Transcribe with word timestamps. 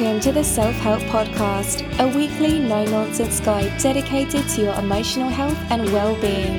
Welcome 0.00 0.20
to 0.20 0.32
the 0.32 0.42
Self 0.42 0.74
Help 0.76 1.02
Podcast, 1.02 1.84
a 1.98 2.08
weekly 2.16 2.58
no 2.58 2.86
nonsense 2.86 3.38
guide 3.38 3.78
dedicated 3.82 4.48
to 4.48 4.62
your 4.62 4.72
emotional 4.76 5.28
health 5.28 5.58
and 5.68 5.84
well 5.92 6.18
being. 6.22 6.58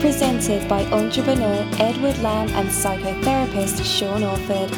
Presented 0.00 0.68
by 0.68 0.84
entrepreneur 0.92 1.68
Edward 1.80 2.16
Lamb 2.18 2.48
and 2.50 2.68
psychotherapist 2.68 3.84
Sean 3.84 4.22
Orford. 4.22 4.70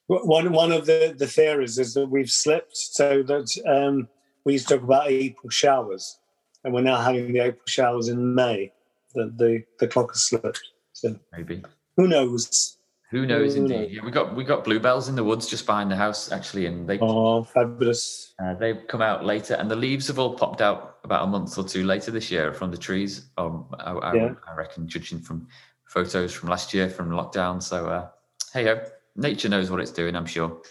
One 0.08 0.52
one 0.52 0.72
of 0.72 0.88
the, 0.88 1.14
the 1.16 1.28
theories 1.28 1.78
is 1.78 1.94
that 1.94 2.08
we've 2.10 2.32
slipped 2.32 2.76
so 2.76 3.22
that 3.22 3.48
um, 3.68 4.08
we 4.44 4.54
used 4.54 4.68
to 4.70 4.74
talk 4.76 4.84
about 4.84 5.08
April 5.12 5.52
showers, 5.52 6.18
and 6.64 6.74
we're 6.74 6.82
now 6.82 6.98
having 7.00 7.32
the 7.32 7.42
April 7.42 7.62
showers 7.68 8.08
in 8.08 8.34
May. 8.34 8.74
The 9.14 9.32
the, 9.38 9.64
the 9.80 9.88
clock 9.88 10.10
has 10.14 10.24
slipped. 10.24 10.60
So 10.94 11.16
Maybe. 11.32 11.62
who 11.96 12.08
knows? 12.08 12.78
Who 13.12 13.26
knows? 13.26 13.56
Who 13.56 13.62
Indeed. 13.62 13.76
knows? 13.76 13.92
Yeah, 13.92 14.06
we 14.06 14.12
got 14.12 14.36
we 14.36 14.44
got 14.44 14.64
bluebells 14.64 15.10
in 15.10 15.16
the 15.16 15.24
woods 15.24 15.48
just 15.48 15.66
behind 15.66 15.90
the 15.90 15.96
house, 15.96 16.32
actually, 16.32 16.68
and 16.68 16.88
they 16.88 17.00
Oh, 17.00 17.44
fabulous! 17.44 18.34
Uh, 18.44 18.54
they've 18.54 18.86
come 18.88 19.02
out 19.02 19.26
later, 19.26 19.56
and 19.56 19.70
the 19.70 19.76
leaves 19.76 20.08
have 20.08 20.20
all 20.20 20.36
popped 20.36 20.62
out 20.62 20.98
about 21.04 21.24
a 21.24 21.28
month 21.28 21.58
or 21.58 21.64
two 21.64 21.86
later 21.86 22.12
this 22.12 22.30
year 22.30 22.54
from 22.54 22.70
the 22.70 22.78
trees. 22.78 23.30
Um, 23.38 23.66
I, 23.80 23.92
I, 23.94 24.14
Yeah. 24.16 24.34
I 24.48 24.54
reckon, 24.56 24.88
judging 24.88 25.20
from 25.20 25.48
photos 25.86 26.34
from 26.34 26.50
last 26.50 26.72
year 26.74 26.88
from 26.88 27.10
lockdown. 27.10 27.64
So, 27.64 27.88
uh, 27.88 28.10
hey 28.54 28.66
ho, 28.66 28.80
nature 29.16 29.50
knows 29.50 29.72
what 29.72 29.80
it's 29.80 29.92
doing. 29.92 30.16
I'm 30.16 30.28
sure. 30.28 30.62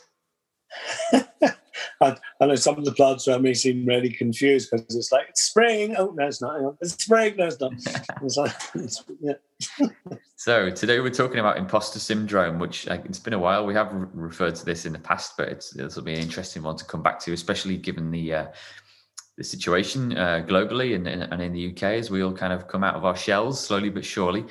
I, 2.00 2.16
I 2.40 2.46
know 2.46 2.54
some 2.54 2.78
of 2.78 2.84
the 2.84 2.92
plants 2.92 3.26
around 3.26 3.42
me 3.42 3.54
seem 3.54 3.84
really 3.84 4.10
confused 4.10 4.70
because 4.70 4.94
it's 4.94 5.10
like 5.10 5.26
it's 5.28 5.42
spring. 5.42 5.96
Oh 5.96 6.12
no, 6.16 6.26
it's 6.26 6.40
not. 6.40 6.76
It's 6.80 7.02
spring. 7.02 7.36
No, 7.36 7.46
it's 7.46 7.60
not. 7.60 7.72
It's 8.22 8.36
like, 8.36 8.54
it's, 8.74 9.04
yeah. 9.20 9.34
So 10.36 10.70
today 10.70 11.00
we're 11.00 11.10
talking 11.10 11.38
about 11.38 11.56
imposter 11.56 11.98
syndrome, 11.98 12.58
which 12.58 12.86
like, 12.86 13.04
it's 13.04 13.18
been 13.18 13.32
a 13.32 13.38
while. 13.38 13.66
We 13.66 13.74
have 13.74 13.92
re- 13.92 14.06
referred 14.12 14.54
to 14.56 14.64
this 14.64 14.86
in 14.86 14.92
the 14.92 14.98
past, 14.98 15.36
but 15.36 15.48
it's 15.48 15.70
this 15.70 15.96
will 15.96 16.04
be 16.04 16.14
an 16.14 16.20
interesting 16.20 16.62
one 16.62 16.76
to 16.76 16.84
come 16.84 17.02
back 17.02 17.18
to, 17.20 17.32
especially 17.32 17.76
given 17.76 18.10
the 18.10 18.34
uh, 18.34 18.46
the 19.36 19.44
situation 19.44 20.16
uh, 20.16 20.44
globally 20.46 20.94
and, 20.94 21.06
and 21.06 21.42
in 21.42 21.52
the 21.52 21.70
UK 21.70 21.82
as 21.82 22.10
we 22.10 22.22
all 22.22 22.32
kind 22.32 22.52
of 22.52 22.66
come 22.66 22.82
out 22.82 22.96
of 22.96 23.04
our 23.04 23.16
shells 23.16 23.64
slowly 23.64 23.88
but 23.88 24.04
surely. 24.04 24.44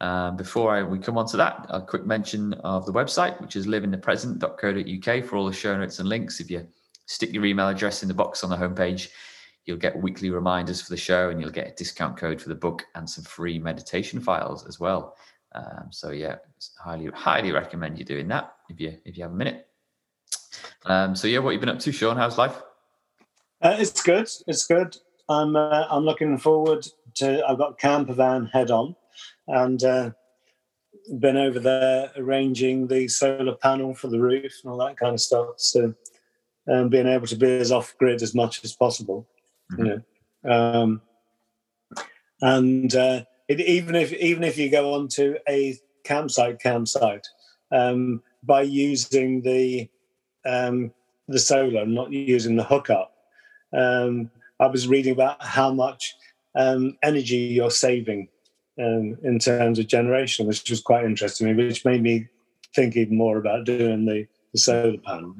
Um, 0.00 0.36
before 0.36 0.74
I, 0.74 0.82
we 0.82 0.98
come 0.98 1.16
on 1.16 1.26
to 1.28 1.36
that, 1.36 1.64
a 1.68 1.80
quick 1.80 2.04
mention 2.04 2.54
of 2.54 2.84
the 2.86 2.92
website, 2.92 3.40
which 3.40 3.54
is 3.54 3.68
liveinthepresent.co.uk 3.68 5.24
for 5.24 5.36
all 5.36 5.46
the 5.46 5.52
show 5.52 5.78
notes 5.78 6.00
and 6.00 6.08
links. 6.08 6.40
If 6.40 6.50
you 6.50 6.66
stick 7.06 7.32
your 7.32 7.44
email 7.44 7.68
address 7.68 8.02
in 8.02 8.08
the 8.08 8.14
box 8.14 8.44
on 8.44 8.50
the 8.50 8.56
homepage, 8.56 9.08
you'll 9.64 9.76
get 9.76 10.00
weekly 10.00 10.30
reminders 10.30 10.80
for 10.80 10.90
the 10.90 10.96
show 10.96 11.30
and 11.30 11.40
you'll 11.40 11.50
get 11.50 11.68
a 11.68 11.74
discount 11.74 12.16
code 12.16 12.40
for 12.40 12.48
the 12.48 12.54
book 12.54 12.84
and 12.94 13.08
some 13.08 13.24
free 13.24 13.58
meditation 13.58 14.20
files 14.20 14.66
as 14.66 14.80
well. 14.80 15.16
Um, 15.54 15.88
so 15.90 16.10
yeah, 16.10 16.36
highly 16.82 17.06
highly 17.14 17.52
recommend 17.52 17.98
you 17.98 18.04
doing 18.04 18.28
that 18.28 18.54
if 18.70 18.80
you 18.80 18.98
if 19.04 19.16
you 19.16 19.22
have 19.22 19.32
a 19.32 19.36
minute. 19.36 19.66
Um, 20.86 21.14
so 21.14 21.28
yeah, 21.28 21.38
what 21.38 21.50
you 21.50 21.60
been 21.60 21.68
up 21.68 21.78
to, 21.80 21.92
Sean? 21.92 22.16
How's 22.16 22.38
life? 22.38 22.60
Uh, 23.60 23.76
it's 23.78 24.02
good. 24.02 24.28
It's 24.46 24.66
good. 24.66 24.96
I'm 25.28 25.54
uh, 25.56 25.86
I'm 25.90 26.04
looking 26.04 26.38
forward 26.38 26.86
to. 27.16 27.46
I've 27.46 27.58
got 27.58 27.78
camper 27.78 28.14
van 28.14 28.46
head 28.46 28.70
on, 28.70 28.96
and 29.46 29.82
uh, 29.84 30.10
been 31.18 31.36
over 31.36 31.58
there 31.58 32.10
arranging 32.16 32.86
the 32.86 33.08
solar 33.08 33.54
panel 33.54 33.94
for 33.94 34.08
the 34.08 34.20
roof 34.20 34.60
and 34.62 34.72
all 34.72 34.78
that 34.78 34.96
kind 34.96 35.14
of 35.14 35.20
stuff. 35.20 35.54
So, 35.56 35.94
um, 36.70 36.88
being 36.88 37.06
able 37.06 37.26
to 37.26 37.36
be 37.36 37.58
as 37.58 37.72
off 37.72 37.94
grid 37.98 38.22
as 38.22 38.34
much 38.34 38.64
as 38.64 38.72
possible, 38.72 39.26
you 39.76 39.84
know. 39.84 40.02
Um, 40.44 41.02
and 42.40 42.94
uh, 42.94 43.24
it, 43.48 43.60
even 43.60 43.94
if 43.94 44.12
even 44.12 44.44
if 44.44 44.58
you 44.58 44.70
go 44.70 44.94
onto 44.94 45.36
a 45.48 45.78
campsite 46.04 46.60
campsite 46.60 47.26
um, 47.70 48.22
by 48.42 48.62
using 48.62 49.42
the 49.42 49.88
um, 50.44 50.92
the 51.28 51.38
solar, 51.38 51.86
not 51.86 52.12
using 52.12 52.56
the 52.56 52.64
hookup 52.64 53.12
um, 53.72 54.30
I 54.60 54.66
was 54.66 54.88
reading 54.88 55.12
about 55.12 55.42
how 55.42 55.72
much 55.72 56.14
um, 56.54 56.96
energy 57.02 57.36
you're 57.36 57.70
saving 57.70 58.28
um, 58.78 59.16
in 59.22 59.38
terms 59.38 59.78
of 59.78 59.86
generation, 59.86 60.46
which 60.46 60.68
was 60.68 60.80
quite 60.80 61.04
interesting, 61.04 61.54
which 61.56 61.84
made 61.84 62.02
me 62.02 62.28
think 62.74 62.96
even 62.96 63.16
more 63.16 63.38
about 63.38 63.64
doing 63.64 64.04
the, 64.04 64.26
the 64.52 64.58
solar 64.58 64.98
panel. 64.98 65.34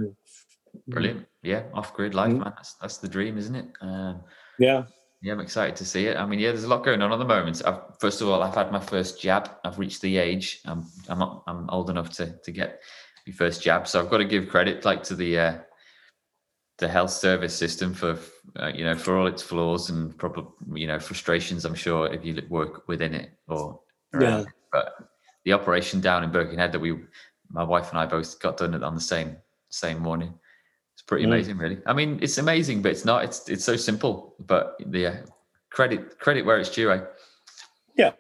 Brilliant. 0.89 1.27
Yeah, 1.43 1.65
off 1.75 1.95
grid 1.95 2.15
life, 2.15 2.33
Mhm. 2.33 2.39
man. 2.39 2.53
That's, 2.57 2.75
that's 2.75 2.99
the 2.99 3.09
dream, 3.09 3.37
isn't 3.39 3.55
it? 3.55 3.67
Um, 3.81 4.23
Yeah, 4.59 4.85
yeah, 5.23 5.33
I'm 5.33 5.41
excited 5.41 5.77
to 5.77 5.85
see 5.85 6.07
it. 6.07 6.17
I 6.17 6.27
mean, 6.27 6.39
yeah, 6.39 6.49
there's 6.51 6.65
a 6.65 6.69
lot 6.69 6.85
going 6.85 7.03
on 7.03 7.13
at 7.13 7.19
the 7.19 7.25
moment. 7.25 7.63
I've, 7.65 7.81
first 8.01 8.21
of 8.21 8.29
all, 8.29 8.43
I've 8.43 8.55
had 8.55 8.71
my 8.73 8.81
first 8.81 9.21
jab. 9.21 9.51
I've 9.65 9.79
reached 9.79 10.03
the 10.03 10.17
age. 10.19 10.61
I'm 10.65 10.85
I'm 11.09 11.19
not, 11.19 11.45
I'm 11.47 11.69
old 11.71 11.91
enough 11.91 12.11
to 12.17 12.37
to 12.45 12.53
get 12.53 12.81
my 13.27 13.33
first 13.33 13.63
jab. 13.63 13.87
So 13.89 14.01
I've 14.01 14.11
got 14.11 14.19
to 14.19 14.25
give 14.25 14.49
credit 14.49 14.85
like 14.85 15.03
to 15.05 15.15
the 15.15 15.39
uh, 15.39 15.59
the 16.79 16.89
health 16.89 17.11
service 17.11 17.55
system 17.55 17.95
for 17.95 18.19
uh, 18.57 18.73
you 18.75 18.85
know 18.85 18.97
for 18.97 19.17
all 19.17 19.27
its 19.27 19.43
flaws 19.43 19.91
and 19.91 20.17
probably 20.19 20.81
you 20.81 20.87
know 20.87 20.99
frustrations. 20.99 21.65
I'm 21.65 21.75
sure 21.75 22.13
if 22.13 22.25
you 22.25 22.43
work 22.49 22.89
within 22.89 23.15
it 23.15 23.31
or 23.49 23.81
Yeah. 24.19 24.41
it. 24.41 24.47
But 24.73 24.95
the 25.45 25.53
operation 25.53 26.01
down 26.01 26.25
in 26.25 26.31
Birkenhead 26.31 26.73
that 26.73 26.81
we, 26.81 26.99
my 27.51 27.63
wife 27.65 27.91
and 27.91 27.99
I 27.99 28.07
both 28.07 28.41
got 28.41 28.57
done 28.57 28.81
on 28.83 28.95
the 28.95 29.01
same 29.01 29.37
same 29.71 29.99
morning. 30.01 30.35
It's 31.03 31.09
pretty 31.09 31.25
Mm. 31.25 31.29
amazing, 31.35 31.59
really. 31.59 31.79
I 31.85 31.93
mean, 31.93 32.21
it's 32.23 32.39
amazing, 32.39 32.81
but 32.83 32.93
it's 32.93 33.05
not. 33.05 33.25
It's 33.25 33.49
it's 33.49 33.65
so 33.65 33.75
simple. 33.77 34.35
But 34.39 34.77
uh, 34.95 35.17
credit 35.71 36.19
credit 36.21 36.45
where 36.47 36.59
it's 36.59 36.71
due. 36.71 36.93
Eh? 36.93 37.01
yeah. 37.97 38.13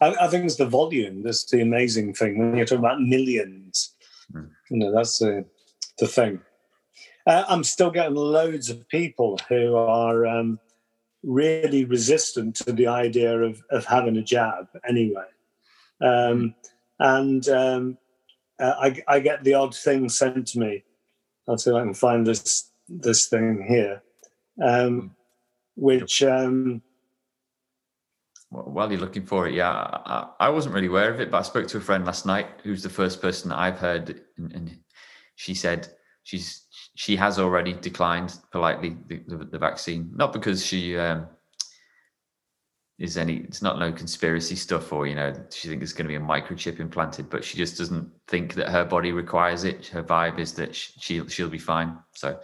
I, 0.00 0.14
I 0.22 0.28
think 0.28 0.44
it's 0.44 0.56
the 0.56 0.66
volume 0.66 1.22
that's 1.22 1.44
the 1.44 1.60
amazing 1.60 2.14
thing. 2.14 2.38
When 2.38 2.56
you're 2.56 2.66
talking 2.66 2.84
about 2.84 3.00
millions, 3.00 3.94
Mm. 4.34 4.50
you 4.70 4.78
know, 4.78 4.92
that's 4.92 5.18
the, 5.20 5.46
the 5.98 6.06
thing. 6.06 6.40
Uh, 7.26 7.44
I'm 7.48 7.64
still 7.64 7.90
getting 7.90 8.14
loads 8.14 8.68
of 8.68 8.86
people 8.88 9.38
who 9.48 9.74
are 9.76 10.26
um, 10.26 10.58
really 11.22 11.84
resistant 11.86 12.56
to 12.56 12.72
the 12.72 12.88
idea 12.88 13.38
of, 13.40 13.62
of 13.70 13.86
having 13.86 14.16
a 14.18 14.22
jab 14.22 14.68
anyway. 14.86 15.24
Um, 16.02 16.54
and 16.98 17.48
um, 17.48 17.98
uh, 18.60 18.74
I, 18.78 19.02
I 19.08 19.20
get 19.20 19.44
the 19.44 19.54
odd 19.54 19.74
thing 19.74 20.08
sent 20.10 20.46
to 20.48 20.58
me. 20.58 20.84
I'll 21.48 21.58
see 21.58 21.70
if 21.70 21.76
I 21.76 21.82
can 21.82 21.94
find 21.94 22.26
this 22.26 22.70
this 22.88 23.26
thing 23.28 23.64
here, 23.68 24.02
um, 24.62 25.14
which 25.76 26.22
um, 26.22 26.82
Wh- 28.50 28.68
While 28.68 28.90
you're 28.90 29.00
looking 29.00 29.26
for 29.26 29.46
it, 29.48 29.54
yeah, 29.54 29.70
I, 29.70 30.02
I 30.06 30.46
I 30.46 30.48
wasn't 30.50 30.74
really 30.74 30.86
aware 30.88 31.12
of 31.12 31.20
it, 31.20 31.30
but 31.30 31.38
I 31.38 31.42
spoke 31.42 31.68
to 31.68 31.78
a 31.78 31.80
friend 31.80 32.04
last 32.06 32.26
night 32.26 32.48
who's 32.62 32.82
the 32.82 32.88
first 32.90 33.20
person 33.20 33.50
that 33.50 33.58
I've 33.58 33.78
heard, 33.78 34.22
and, 34.38 34.52
and 34.52 34.78
she 35.36 35.54
said 35.54 35.88
she's 36.22 36.66
she 36.96 37.16
has 37.16 37.38
already 37.38 37.74
declined 37.74 38.38
politely 38.50 38.96
the, 39.08 39.22
the, 39.28 39.36
the 39.44 39.58
vaccine, 39.58 40.10
not 40.14 40.32
because 40.32 40.64
she 40.64 40.96
um, 40.96 41.28
is 42.98 43.16
any 43.16 43.36
it's 43.36 43.62
not 43.62 43.78
no 43.78 43.92
conspiracy 43.92 44.56
stuff 44.56 44.92
or 44.92 45.06
you 45.06 45.14
know 45.14 45.32
she 45.50 45.68
thinks 45.68 45.80
there's 45.80 45.92
going 45.92 46.04
to 46.04 46.08
be 46.08 46.16
a 46.16 46.20
microchip 46.20 46.80
implanted, 46.80 47.30
but 47.30 47.44
she 47.44 47.56
just 47.56 47.78
doesn't 47.78 48.10
think 48.26 48.54
that 48.54 48.68
her 48.68 48.84
body 48.84 49.12
requires 49.12 49.64
it. 49.64 49.86
Her 49.86 50.02
vibe 50.02 50.38
is 50.38 50.52
that 50.54 50.74
sh- 50.74 50.92
she'll 50.98 51.28
she'll 51.28 51.48
be 51.48 51.58
fine. 51.58 51.96
So. 52.14 52.38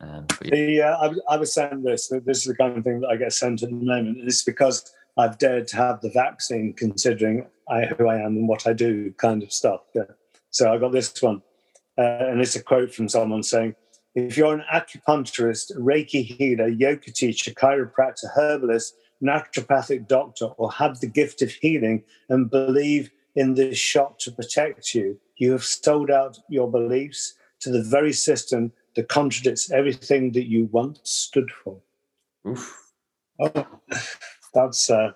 Um, 0.00 0.26
yeah. 0.42 0.50
The 0.50 0.82
uh, 0.82 1.10
I, 1.28 1.34
I 1.34 1.36
was 1.36 1.54
sent 1.54 1.84
this. 1.84 2.12
This 2.26 2.38
is 2.38 2.44
the 2.44 2.56
kind 2.56 2.76
of 2.76 2.84
thing 2.84 3.00
that 3.00 3.08
I 3.08 3.16
get 3.16 3.32
sent 3.32 3.62
at 3.62 3.70
the 3.70 3.74
moment. 3.74 4.18
It's 4.22 4.42
because 4.42 4.92
I've 5.16 5.38
dared 5.38 5.68
to 5.68 5.76
have 5.76 6.00
the 6.00 6.10
vaccine, 6.10 6.74
considering 6.76 7.46
I, 7.68 7.86
who 7.86 8.08
I 8.08 8.16
am 8.16 8.36
and 8.36 8.48
what 8.48 8.66
I 8.66 8.72
do, 8.72 9.12
kind 9.12 9.42
of 9.42 9.52
stuff. 9.52 9.82
Yeah. 9.94 10.02
So 10.50 10.72
I 10.72 10.78
got 10.78 10.92
this 10.92 11.22
one, 11.22 11.42
uh, 11.96 12.26
and 12.28 12.40
it's 12.40 12.56
a 12.56 12.62
quote 12.62 12.92
from 12.92 13.08
someone 13.08 13.42
saying, 13.42 13.76
"If 14.14 14.36
you're 14.36 14.52
an 14.52 14.64
acupuncturist, 14.72 15.76
Reiki 15.78 16.24
healer, 16.24 16.68
yoga 16.68 17.12
teacher, 17.12 17.52
chiropractor, 17.52 18.34
herbalist, 18.34 18.94
naturopathic 19.22 20.08
doctor, 20.08 20.46
or 20.56 20.70
have 20.72 21.00
the 21.00 21.06
gift 21.06 21.42
of 21.42 21.50
healing 21.50 22.02
and 22.28 22.50
believe 22.50 23.10
in 23.34 23.54
this 23.54 23.78
shot 23.78 24.18
to 24.20 24.30
protect 24.30 24.94
you, 24.94 25.18
you 25.36 25.52
have 25.52 25.64
sold 25.64 26.10
out 26.10 26.38
your 26.48 26.70
beliefs 26.70 27.34
to 27.60 27.70
the 27.70 27.82
very 27.82 28.12
system 28.12 28.72
that 28.94 29.08
contradicts 29.08 29.70
everything 29.70 30.32
that 30.32 30.46
you 30.46 30.66
once 30.66 31.00
stood 31.02 31.50
for. 31.50 31.78
Oof. 32.46 32.92
Oh, 33.40 33.66
that's 34.52 34.88
uh, 34.90 35.10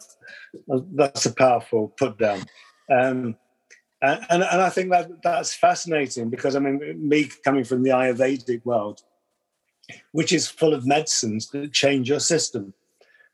that's 0.94 1.26
a 1.26 1.32
powerful 1.32 1.94
put 1.96 2.18
down. 2.18 2.40
Um, 2.90 3.36
and, 4.00 4.20
and, 4.30 4.42
and 4.42 4.62
I 4.62 4.70
think 4.70 4.90
that 4.90 5.22
that's 5.22 5.54
fascinating 5.54 6.30
because 6.30 6.56
I 6.56 6.58
mean, 6.58 7.08
me 7.08 7.30
coming 7.44 7.64
from 7.64 7.82
the 7.82 7.90
Ayurvedic 7.90 8.64
world, 8.64 9.02
which 10.12 10.32
is 10.32 10.48
full 10.48 10.74
of 10.74 10.86
medicines 10.86 11.48
that 11.50 11.72
change 11.72 12.08
your 12.08 12.20
system, 12.20 12.74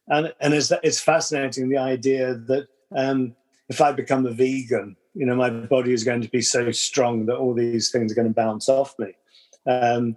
and 0.09 0.33
and 0.41 0.55
it's, 0.55 0.73
it's 0.83 1.01
fascinating 1.01 1.69
the 1.69 1.79
idea 1.79 2.35
that 2.35 2.69
um, 2.95 3.35
if 3.69 3.81
I 3.81 3.93
become 3.93 4.27
a 4.27 4.31
vegan, 4.31 4.97
you 5.15 5.27
know, 5.27 5.37
my 5.37 5.51
body 5.51 5.93
is 5.93 6.05
going 6.05 6.21
to 6.23 6.29
be 6.29 6.43
so 6.43 6.71
strong 6.71 7.27
that 7.27 7.37
all 7.37 7.55
these 7.55 7.91
things 7.91 8.13
are 8.13 8.15
going 8.15 8.29
to 8.29 8.35
bounce 8.35 8.69
off 8.69 8.95
me. 8.99 9.13
Um, 9.67 10.17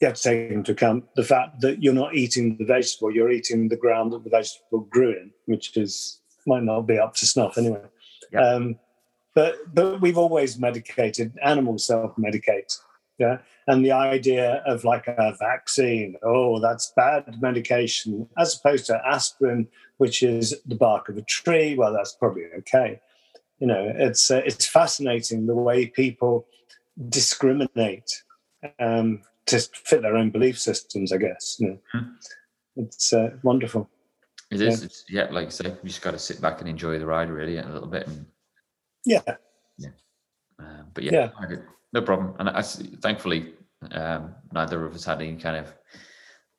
you 0.00 0.08
have 0.08 0.16
to 0.16 0.22
take 0.22 0.50
into 0.50 0.72
account 0.72 1.04
the 1.14 1.24
fact 1.24 1.60
that 1.60 1.82
you're 1.82 1.94
not 1.94 2.14
eating 2.14 2.56
the 2.56 2.64
vegetable, 2.64 3.14
you're 3.14 3.30
eating 3.30 3.68
the 3.68 3.76
ground 3.76 4.12
that 4.12 4.24
the 4.24 4.30
vegetable 4.30 4.80
grew 4.90 5.10
in, 5.10 5.30
which 5.46 5.76
is 5.76 6.20
might 6.46 6.64
not 6.64 6.82
be 6.82 6.98
up 6.98 7.14
to 7.14 7.26
snuff 7.26 7.56
anyway. 7.56 7.82
Um, 8.36 8.78
but 9.34 9.56
but 9.74 10.00
we've 10.00 10.18
always 10.18 10.58
medicated 10.58 11.38
animals 11.42 11.86
self-medicate 11.86 12.76
yeah 13.22 13.38
and 13.66 13.84
the 13.84 13.92
idea 13.92 14.62
of 14.66 14.84
like 14.84 15.06
a 15.06 15.34
vaccine 15.38 16.16
oh 16.22 16.60
that's 16.60 16.92
bad 16.96 17.24
medication 17.40 18.28
as 18.36 18.56
opposed 18.56 18.86
to 18.86 19.00
aspirin 19.06 19.66
which 19.98 20.22
is 20.22 20.60
the 20.66 20.74
bark 20.74 21.08
of 21.08 21.16
a 21.16 21.22
tree 21.22 21.74
well 21.76 21.92
that's 21.92 22.14
probably 22.14 22.44
okay 22.58 23.00
you 23.58 23.66
know 23.66 23.92
it's 23.96 24.30
uh, 24.30 24.42
it's 24.44 24.66
fascinating 24.66 25.46
the 25.46 25.54
way 25.54 25.86
people 25.86 26.46
discriminate 27.08 28.10
um, 28.78 29.22
to 29.46 29.58
fit 29.58 30.02
their 30.02 30.16
own 30.16 30.30
belief 30.30 30.58
systems 30.58 31.12
i 31.12 31.16
guess 31.16 31.56
you 31.58 31.68
know? 31.68 31.78
hmm. 31.92 32.08
it's 32.76 33.12
uh, 33.12 33.30
wonderful 33.42 33.88
it 34.50 34.60
is 34.60 34.80
yeah. 34.80 34.84
It's, 34.84 35.04
yeah 35.08 35.26
like 35.30 35.46
you 35.46 35.50
say 35.50 35.66
you 35.66 35.88
just 35.88 36.02
got 36.02 36.10
to 36.10 36.18
sit 36.18 36.40
back 36.40 36.60
and 36.60 36.68
enjoy 36.68 36.98
the 36.98 37.06
ride 37.06 37.30
really 37.30 37.58
a 37.58 37.66
little 37.66 37.88
bit 37.88 38.06
and 38.06 38.26
yeah. 39.04 39.20
Yeah. 39.78 39.90
Um, 40.58 40.86
but 40.94 41.04
yeah, 41.04 41.30
yeah. 41.48 41.56
No 41.92 42.02
problem. 42.02 42.34
And 42.38 42.48
I, 42.48 42.62
thankfully, 42.62 43.54
um, 43.90 44.34
neither 44.52 44.84
of 44.84 44.94
us 44.94 45.04
had 45.04 45.20
any 45.20 45.36
kind 45.36 45.56
of 45.56 45.72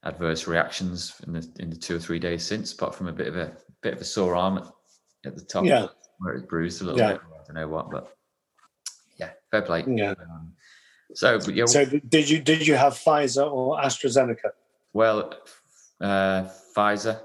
adverse 0.03 0.47
reactions 0.47 1.19
in 1.25 1.33
the 1.33 1.47
in 1.59 1.69
the 1.69 1.75
two 1.75 1.95
or 1.95 2.00
three 2.00 2.19
days 2.19 2.45
since, 2.45 2.74
apart 2.74 2.95
from 2.95 3.07
a 3.07 3.13
bit 3.13 3.27
of 3.27 3.38
a 3.38 3.56
bit 3.81 3.94
of 3.94 4.01
a 4.01 4.06
sore 4.06 4.35
arm 4.35 4.57
at, 4.57 4.68
at 5.25 5.35
the 5.35 5.44
top, 5.44 5.65
yeah. 5.65 5.88
where 6.19 6.33
it's 6.33 6.45
bruised 6.45 6.81
a 6.81 6.85
little 6.85 7.00
yeah. 7.00 7.13
bit. 7.13 7.21
I 7.33 7.44
don't 7.47 7.56
know 7.56 7.68
what, 7.68 7.89
but 7.89 8.15
yeah, 9.18 9.31
fair 9.51 9.62
play. 9.62 9.83
Yeah. 9.88 10.12
Um, 10.12 10.53
so, 11.13 11.39
but 11.39 11.56
yeah. 11.56 11.65
So, 11.65 11.86
did 11.86 12.29
you 12.29 12.39
did 12.39 12.65
you 12.68 12.75
have 12.75 12.94
Pfizer 12.94 13.50
or 13.51 13.77
AstraZeneca? 13.77 14.51
Well, 14.94 15.33
uh, 16.01 16.50
Pfizer. 16.75 17.19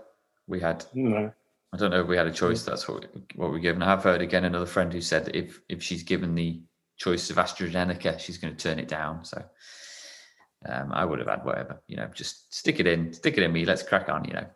We 0.46 0.60
had. 0.60 0.84
No. 0.94 1.32
I 1.70 1.76
don't 1.76 1.90
know 1.90 2.00
if 2.00 2.06
we 2.08 2.16
had 2.16 2.26
a 2.26 2.32
choice. 2.32 2.62
That's 2.62 2.88
what 2.88 3.04
we, 3.14 3.20
what 3.34 3.50
we're 3.50 3.58
given. 3.58 3.82
I 3.82 3.90
have 3.90 4.02
heard 4.02 4.22
again 4.22 4.46
another 4.46 4.64
friend 4.64 4.90
who 4.90 5.02
said 5.02 5.30
if 5.34 5.60
if 5.68 5.82
she's 5.82 6.02
given 6.02 6.34
the 6.34 6.62
choice 6.98 7.30
of 7.30 7.36
AstraZeneca, 7.36 8.18
she's 8.18 8.38
going 8.38 8.54
to 8.54 8.62
turn 8.62 8.78
it 8.78 8.88
down. 8.88 9.24
So 9.24 9.42
um, 10.66 10.92
I 10.92 11.04
would 11.04 11.18
have 11.20 11.28
had 11.28 11.44
whatever. 11.44 11.80
You 11.86 11.96
know, 11.96 12.10
just 12.12 12.52
stick 12.52 12.80
it 12.80 12.86
in, 12.86 13.12
stick 13.12 13.38
it 13.38 13.42
in 13.42 13.52
me. 13.52 13.64
Let's 13.64 13.82
crack 13.82 14.08
on. 14.08 14.24
You 14.24 14.34
know, 14.34 14.46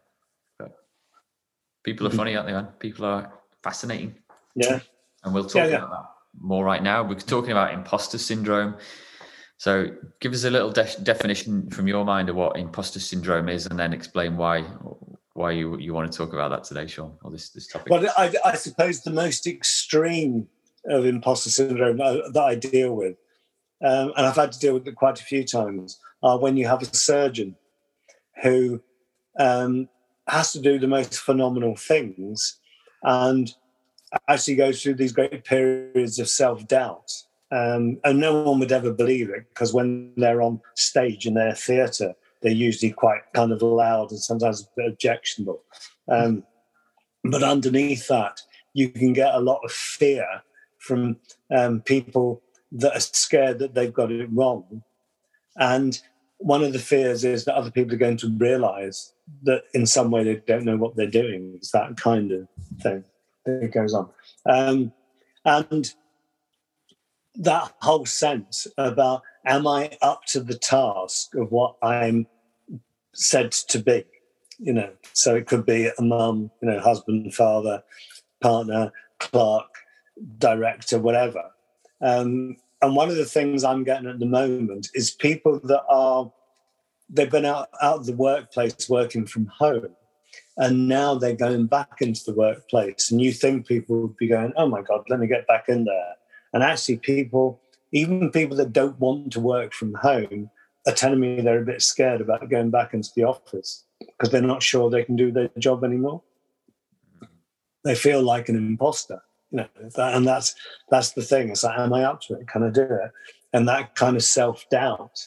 but 0.58 0.72
people 1.84 2.06
are 2.06 2.10
mm-hmm. 2.10 2.18
funny, 2.18 2.36
aren't 2.36 2.48
they? 2.48 2.52
Man, 2.52 2.68
people 2.78 3.04
are 3.06 3.32
fascinating. 3.62 4.16
Yeah, 4.54 4.80
and 5.24 5.32
we'll 5.32 5.44
talk 5.44 5.56
yeah, 5.56 5.66
yeah. 5.66 5.76
about 5.76 5.90
that 5.90 6.06
more 6.40 6.64
right 6.64 6.82
now. 6.82 7.02
We're 7.02 7.14
talking 7.14 7.52
about 7.52 7.74
imposter 7.74 8.18
syndrome. 8.18 8.76
So, 9.58 9.90
give 10.20 10.32
us 10.32 10.44
a 10.44 10.50
little 10.50 10.72
de- 10.72 11.00
definition 11.02 11.70
from 11.70 11.86
your 11.86 12.04
mind 12.04 12.28
of 12.28 12.34
what 12.36 12.56
imposter 12.56 12.98
syndrome 12.98 13.48
is, 13.48 13.66
and 13.66 13.78
then 13.78 13.92
explain 13.92 14.36
why 14.36 14.62
why 15.34 15.52
you 15.52 15.78
you 15.78 15.94
want 15.94 16.10
to 16.10 16.16
talk 16.16 16.32
about 16.32 16.50
that 16.50 16.64
today, 16.64 16.86
Sean, 16.86 17.12
or 17.22 17.30
this 17.30 17.50
this 17.50 17.68
topic? 17.68 17.90
Well, 17.90 18.12
I, 18.16 18.34
I 18.44 18.56
suppose 18.56 19.02
the 19.02 19.12
most 19.12 19.46
extreme 19.46 20.48
of 20.86 21.06
imposter 21.06 21.50
syndrome 21.50 21.98
that 21.98 22.42
I 22.44 22.54
deal 22.54 22.94
with, 22.94 23.16
um, 23.84 24.12
and 24.16 24.26
I've 24.26 24.36
had 24.36 24.52
to 24.52 24.58
deal 24.58 24.74
with 24.74 24.86
it 24.86 24.96
quite 24.96 25.20
a 25.20 25.24
few 25.24 25.44
times, 25.44 25.98
are 26.22 26.38
when 26.38 26.56
you 26.56 26.66
have 26.66 26.82
a 26.82 26.94
surgeon 26.94 27.56
who 28.42 28.80
um, 29.38 29.88
has 30.28 30.52
to 30.52 30.60
do 30.60 30.78
the 30.78 30.86
most 30.86 31.18
phenomenal 31.18 31.76
things 31.76 32.58
and 33.02 33.52
actually 34.28 34.54
goes 34.54 34.82
through 34.82 34.94
these 34.94 35.12
great 35.12 35.44
periods 35.44 36.18
of 36.18 36.28
self 36.28 36.66
doubt. 36.66 37.10
Um, 37.50 37.98
and 38.04 38.18
no 38.18 38.42
one 38.42 38.60
would 38.60 38.72
ever 38.72 38.92
believe 38.92 39.28
it 39.28 39.46
because 39.50 39.74
when 39.74 40.12
they're 40.16 40.40
on 40.40 40.60
stage 40.74 41.26
in 41.26 41.34
their 41.34 41.54
theatre, 41.54 42.14
they're 42.40 42.50
usually 42.50 42.92
quite 42.92 43.20
kind 43.34 43.52
of 43.52 43.60
loud 43.60 44.10
and 44.10 44.20
sometimes 44.20 44.62
a 44.62 44.64
bit 44.74 44.92
objectionable. 44.92 45.62
Um, 46.08 46.44
but 47.24 47.42
underneath 47.42 48.08
that, 48.08 48.40
you 48.72 48.88
can 48.88 49.12
get 49.12 49.34
a 49.34 49.40
lot 49.40 49.60
of 49.64 49.70
fear 49.70 50.26
from 50.82 51.16
um, 51.54 51.80
people 51.80 52.42
that 52.72 52.96
are 52.96 53.00
scared 53.00 53.60
that 53.60 53.74
they've 53.74 53.92
got 53.92 54.10
it 54.10 54.28
wrong. 54.32 54.82
And 55.56 55.98
one 56.38 56.64
of 56.64 56.72
the 56.72 56.78
fears 56.78 57.24
is 57.24 57.44
that 57.44 57.54
other 57.54 57.70
people 57.70 57.94
are 57.94 57.98
going 57.98 58.16
to 58.18 58.36
realize 58.36 59.12
that 59.44 59.64
in 59.74 59.86
some 59.86 60.10
way 60.10 60.24
they 60.24 60.42
don't 60.46 60.64
know 60.64 60.76
what 60.76 60.96
they're 60.96 61.06
doing. 61.06 61.52
It's 61.54 61.70
that 61.70 61.96
kind 61.96 62.32
of 62.32 62.48
thing 62.80 63.04
that 63.46 63.72
goes 63.72 63.94
on. 63.94 64.10
Um, 64.46 64.92
and 65.44 65.92
that 67.36 67.72
whole 67.80 68.06
sense 68.06 68.66
about 68.76 69.22
am 69.46 69.66
I 69.66 69.96
up 70.02 70.24
to 70.26 70.40
the 70.40 70.58
task 70.58 71.34
of 71.34 71.52
what 71.52 71.76
I'm 71.82 72.26
said 73.14 73.52
to 73.52 73.78
be? 73.78 74.04
You 74.58 74.72
know, 74.72 74.90
so 75.12 75.36
it 75.36 75.46
could 75.46 75.64
be 75.64 75.90
a 75.96 76.02
mum, 76.02 76.50
you 76.60 76.68
know, 76.68 76.80
husband, 76.80 77.34
father, 77.34 77.82
partner, 78.40 78.92
clerk, 79.18 79.81
director, 80.38 80.98
whatever. 80.98 81.42
Um, 82.00 82.56
and 82.80 82.96
one 82.96 83.08
of 83.08 83.16
the 83.16 83.24
things 83.24 83.64
I'm 83.64 83.84
getting 83.84 84.08
at 84.08 84.18
the 84.18 84.26
moment 84.26 84.88
is 84.94 85.10
people 85.10 85.60
that 85.64 85.84
are 85.88 86.32
they've 87.08 87.30
been 87.30 87.44
out, 87.44 87.68
out 87.80 87.98
of 87.98 88.06
the 88.06 88.14
workplace 88.14 88.88
working 88.88 89.26
from 89.26 89.46
home 89.46 89.88
and 90.56 90.88
now 90.88 91.14
they're 91.14 91.36
going 91.36 91.66
back 91.66 92.00
into 92.00 92.24
the 92.24 92.32
workplace 92.32 93.10
and 93.10 93.20
you 93.20 93.32
think 93.32 93.66
people 93.66 94.00
would 94.00 94.16
be 94.16 94.26
going 94.26 94.50
oh 94.56 94.66
my 94.66 94.80
god 94.80 95.02
let 95.10 95.20
me 95.20 95.26
get 95.26 95.46
back 95.46 95.68
in 95.68 95.84
there 95.84 96.14
and 96.54 96.62
actually 96.62 96.96
people 96.96 97.60
even 97.92 98.30
people 98.30 98.56
that 98.56 98.72
don't 98.72 98.98
want 98.98 99.30
to 99.32 99.40
work 99.40 99.74
from 99.74 99.92
home 99.94 100.50
are 100.86 100.92
telling 100.92 101.20
me 101.20 101.40
they're 101.40 101.62
a 101.62 101.66
bit 101.66 101.82
scared 101.82 102.20
about 102.20 102.48
going 102.48 102.70
back 102.70 102.94
into 102.94 103.10
the 103.14 103.24
office 103.24 103.84
because 104.00 104.30
they're 104.30 104.42
not 104.42 104.62
sure 104.62 104.90
they 104.90 105.04
can 105.04 105.16
do 105.16 105.30
their 105.30 105.48
job 105.58 105.84
anymore. 105.84 106.22
They 107.84 107.94
feel 107.94 108.22
like 108.22 108.48
an 108.48 108.56
imposter, 108.56 109.22
you 109.52 109.58
know, 109.58 109.68
and 109.96 110.26
that's 110.26 110.54
that's 110.90 111.12
the 111.12 111.22
thing. 111.22 111.50
It's 111.50 111.64
like, 111.64 111.78
am 111.78 111.92
I 111.92 112.04
up 112.04 112.20
to 112.22 112.34
it? 112.34 112.48
Can 112.48 112.62
I 112.64 112.70
do 112.70 112.82
it? 112.82 113.10
And 113.52 113.68
that 113.68 113.94
kind 113.94 114.16
of 114.16 114.24
self 114.24 114.64
doubt 114.70 115.20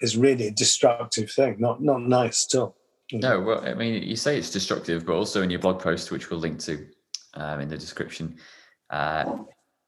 is 0.00 0.16
really 0.16 0.48
a 0.48 0.50
destructive 0.50 1.30
thing. 1.30 1.56
Not 1.58 1.82
not 1.82 2.02
nice 2.02 2.48
at 2.52 2.58
all. 2.58 2.76
No, 3.12 3.40
well, 3.40 3.64
I 3.64 3.74
mean, 3.74 4.02
you 4.02 4.16
say 4.16 4.38
it's 4.38 4.50
destructive, 4.50 5.04
but 5.04 5.12
also 5.12 5.42
in 5.42 5.50
your 5.50 5.60
blog 5.60 5.78
post, 5.78 6.10
which 6.10 6.30
we'll 6.30 6.40
link 6.40 6.58
to 6.60 6.86
um, 7.34 7.60
in 7.60 7.68
the 7.68 7.76
description, 7.76 8.36
uh, 8.90 9.36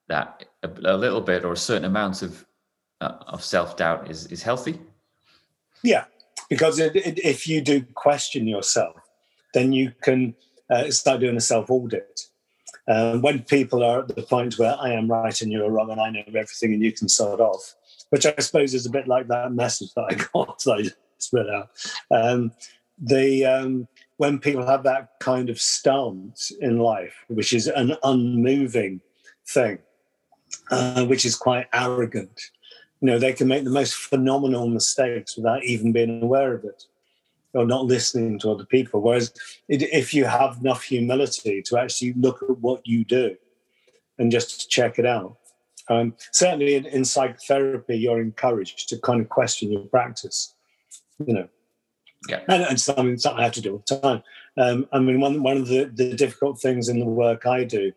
that 0.08 0.44
a, 0.62 0.68
a, 0.84 0.96
little 0.96 1.22
bit 1.22 1.44
or 1.44 1.52
a 1.52 1.56
certain 1.56 1.86
amount 1.86 2.22
of 2.22 2.44
uh, 3.00 3.14
of 3.26 3.42
self 3.42 3.76
doubt 3.76 4.10
is 4.10 4.26
is 4.26 4.42
healthy. 4.42 4.78
Yeah, 5.82 6.04
because 6.50 6.78
it, 6.78 6.94
it, 6.94 7.18
if 7.24 7.48
you 7.48 7.62
do 7.62 7.84
question 7.94 8.46
yourself, 8.46 8.96
then 9.54 9.72
you 9.72 9.92
can 10.02 10.34
uh, 10.70 10.90
start 10.90 11.20
doing 11.20 11.36
a 11.36 11.40
self 11.40 11.70
audit. 11.70 12.28
Um, 12.88 13.20
when 13.20 13.42
people 13.42 13.82
are 13.82 14.00
at 14.00 14.08
the 14.08 14.22
point 14.22 14.58
where 14.58 14.76
I 14.78 14.92
am 14.92 15.10
right 15.10 15.40
and 15.40 15.50
you're 15.50 15.70
wrong 15.70 15.90
and 15.90 16.00
I 16.00 16.10
know 16.10 16.22
everything 16.28 16.72
and 16.72 16.82
you 16.82 16.92
can 16.92 17.08
sort 17.08 17.40
off, 17.40 17.74
which 18.10 18.26
I 18.26 18.34
suppose 18.38 18.74
is 18.74 18.86
a 18.86 18.90
bit 18.90 19.08
like 19.08 19.26
that 19.28 19.52
message 19.52 19.92
that 19.94 20.06
I 20.08 20.14
got 20.32 20.62
that 20.64 20.92
I 21.34 21.54
out. 21.54 21.70
Um, 22.10 22.52
the 22.98 23.44
um, 23.44 23.88
when 24.18 24.38
people 24.38 24.66
have 24.66 24.84
that 24.84 25.18
kind 25.20 25.50
of 25.50 25.60
stance 25.60 26.52
in 26.60 26.78
life, 26.78 27.14
which 27.28 27.52
is 27.52 27.66
an 27.66 27.96
unmoving 28.04 29.00
thing, 29.46 29.78
uh, 30.70 31.04
which 31.06 31.24
is 31.26 31.36
quite 31.36 31.66
arrogant, 31.72 32.40
you 33.00 33.06
know, 33.06 33.18
they 33.18 33.32
can 33.32 33.48
make 33.48 33.64
the 33.64 33.70
most 33.70 33.94
phenomenal 33.94 34.68
mistakes 34.68 35.36
without 35.36 35.64
even 35.64 35.92
being 35.92 36.22
aware 36.22 36.54
of 36.54 36.64
it 36.64 36.84
or 37.56 37.66
not 37.66 37.86
listening 37.86 38.38
to 38.40 38.50
other 38.50 38.64
people. 38.64 39.00
Whereas 39.00 39.32
if 39.68 40.14
you 40.14 40.24
have 40.24 40.58
enough 40.60 40.82
humility 40.84 41.62
to 41.62 41.78
actually 41.78 42.12
look 42.14 42.42
at 42.42 42.58
what 42.58 42.86
you 42.86 43.04
do 43.04 43.36
and 44.18 44.30
just 44.30 44.70
check 44.70 44.98
it 44.98 45.06
out, 45.06 45.36
um, 45.88 46.14
certainly 46.32 46.74
in, 46.74 46.86
in, 46.86 47.04
psychotherapy, 47.04 47.96
you're 47.96 48.20
encouraged 48.20 48.88
to 48.88 48.98
kind 48.98 49.20
of 49.20 49.28
question 49.28 49.70
your 49.70 49.82
practice, 49.82 50.54
you 51.24 51.32
know. 51.32 51.48
Yeah. 52.28 52.40
And, 52.48 52.64
and 52.64 52.80
something, 52.80 53.18
something 53.18 53.40
I 53.40 53.44
have 53.44 53.52
to 53.52 53.60
do 53.60 53.72
all 53.72 53.84
the 53.86 54.00
time. 54.00 54.22
Um, 54.58 54.88
I 54.92 54.98
mean, 54.98 55.20
one, 55.20 55.42
one 55.42 55.58
of 55.58 55.68
the, 55.68 55.84
the 55.84 56.14
difficult 56.14 56.60
things 56.60 56.88
in 56.88 56.98
the 56.98 57.04
work 57.04 57.46
I 57.46 57.62
do 57.62 57.92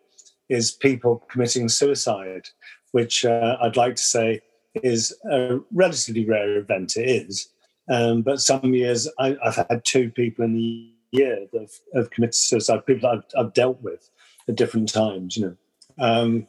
is 0.48 0.70
people 0.70 1.24
committing 1.30 1.68
suicide, 1.68 2.48
which 2.92 3.24
uh, 3.24 3.56
I'd 3.60 3.76
like 3.76 3.96
to 3.96 4.02
say 4.02 4.40
is 4.82 5.16
a 5.30 5.58
relatively 5.72 6.26
rare 6.26 6.58
event. 6.58 6.96
It 6.96 7.08
is, 7.08 7.48
um, 7.88 8.22
but 8.22 8.40
some 8.40 8.74
years 8.74 9.08
I, 9.18 9.36
have 9.42 9.66
had 9.68 9.84
two 9.84 10.10
people 10.10 10.44
in 10.44 10.54
the 10.54 10.92
year 11.12 11.46
that 11.52 11.60
have, 11.60 11.72
have 11.94 12.10
committed 12.10 12.34
suicide. 12.34 12.86
People 12.86 13.10
that 13.10 13.24
I've, 13.36 13.46
I've, 13.46 13.54
dealt 13.54 13.80
with 13.82 14.10
at 14.48 14.56
different 14.56 14.92
times, 14.92 15.36
you 15.36 15.46
know. 15.46 15.56
Um, 15.98 16.46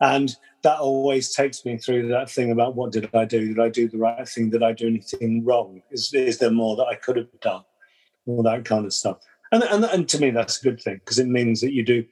And 0.00 0.36
that 0.62 0.78
always 0.78 1.34
takes 1.34 1.64
me 1.64 1.78
through 1.78 2.08
that 2.08 2.30
thing 2.30 2.50
about 2.50 2.74
what 2.74 2.92
did 2.92 3.08
I 3.14 3.24
do? 3.24 3.48
Did 3.48 3.60
I 3.60 3.68
do 3.68 3.88
the 3.88 3.98
right 3.98 4.28
thing? 4.28 4.50
Did 4.50 4.62
I 4.62 4.72
do 4.72 4.86
anything 4.86 5.44
wrong? 5.44 5.82
Is, 5.90 6.12
is 6.12 6.38
there 6.38 6.50
more 6.50 6.76
that 6.76 6.86
I 6.86 6.96
could 6.96 7.16
have 7.16 7.28
done? 7.40 7.62
All 8.26 8.42
that 8.42 8.64
kind 8.64 8.84
of 8.84 8.92
stuff. 8.92 9.18
And, 9.52 9.62
and, 9.62 9.84
and 9.84 10.08
to 10.08 10.20
me, 10.20 10.30
that's 10.30 10.60
a 10.60 10.64
good 10.64 10.80
thing 10.80 10.96
because 10.96 11.18
it 11.18 11.28
means 11.28 11.60
that 11.60 11.72
you 11.72 11.84
do 11.84 12.04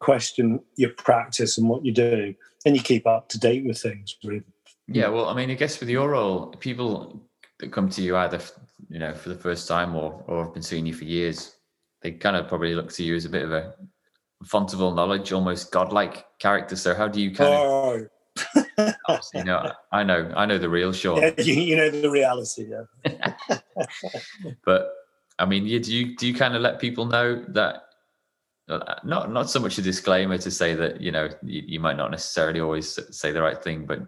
question 0.00 0.60
your 0.76 0.90
practice 0.90 1.56
and 1.56 1.68
what 1.68 1.84
you're 1.84 1.94
doing 1.94 2.34
and 2.66 2.76
you 2.76 2.82
keep 2.82 3.06
up 3.06 3.28
to 3.28 3.38
date 3.38 3.64
with 3.64 3.80
things, 3.80 4.16
really. 4.24 4.42
Yeah, 4.88 5.08
well, 5.08 5.28
I 5.28 5.34
mean, 5.34 5.50
I 5.50 5.54
guess 5.54 5.78
with 5.78 5.88
your 5.88 6.10
role, 6.10 6.48
people 6.58 7.22
that 7.60 7.72
come 7.72 7.88
to 7.90 8.02
you 8.02 8.16
either, 8.16 8.40
you 8.88 8.98
know, 8.98 9.14
for 9.14 9.28
the 9.28 9.34
first 9.34 9.68
time 9.68 9.94
or 9.94 10.22
or 10.26 10.44
have 10.44 10.54
been 10.54 10.62
seeing 10.62 10.86
you 10.86 10.94
for 10.94 11.04
years, 11.04 11.56
they 12.02 12.12
kind 12.12 12.36
of 12.36 12.48
probably 12.48 12.74
look 12.74 12.92
to 12.92 13.04
you 13.04 13.14
as 13.14 13.24
a 13.24 13.28
bit 13.28 13.44
of 13.44 13.52
a 13.52 13.74
font 14.44 14.72
of 14.72 14.82
all 14.82 14.92
knowledge, 14.92 15.32
almost 15.32 15.70
godlike 15.70 16.26
character. 16.38 16.76
So 16.76 16.94
how 16.94 17.08
do 17.08 17.20
you 17.20 17.34
kind 17.34 17.54
oh. 17.54 18.06
of, 19.08 19.20
you 19.34 19.44
know, 19.44 19.72
I 19.92 20.02
know, 20.02 20.32
I 20.34 20.46
know 20.46 20.56
the 20.56 20.68
real 20.68 20.92
Sean. 20.92 21.20
Yeah, 21.20 21.32
you, 21.38 21.54
you 21.54 21.76
know 21.76 21.90
the 21.90 22.10
reality, 22.10 22.66
yeah. 23.04 23.58
but 24.64 24.92
I 25.38 25.44
mean, 25.46 25.66
yeah, 25.66 25.78
do 25.78 25.94
you 25.94 26.16
do 26.16 26.26
you 26.26 26.34
kind 26.34 26.54
of 26.54 26.62
let 26.62 26.78
people 26.78 27.06
know 27.06 27.44
that 27.48 27.84
not 29.04 29.32
not 29.32 29.50
so 29.50 29.60
much 29.60 29.78
a 29.78 29.82
disclaimer 29.82 30.38
to 30.38 30.50
say 30.50 30.74
that 30.74 31.00
you 31.00 31.10
know 31.10 31.28
you, 31.42 31.62
you, 31.66 31.80
might 31.80 31.96
not 31.96 32.10
necessarily 32.10 32.60
always 32.60 32.98
say 33.10 33.32
the 33.32 33.42
right 33.42 33.62
thing, 33.62 33.84
but 33.84 34.00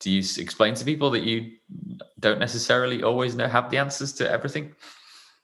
do 0.00 0.10
you 0.10 0.22
explain 0.38 0.74
to 0.74 0.84
people 0.84 1.10
that 1.10 1.22
you 1.22 1.52
don't 2.18 2.38
necessarily 2.38 3.02
always 3.02 3.34
know 3.34 3.46
have 3.46 3.70
the 3.70 3.76
answers 3.76 4.12
to 4.14 4.30
everything? 4.30 4.74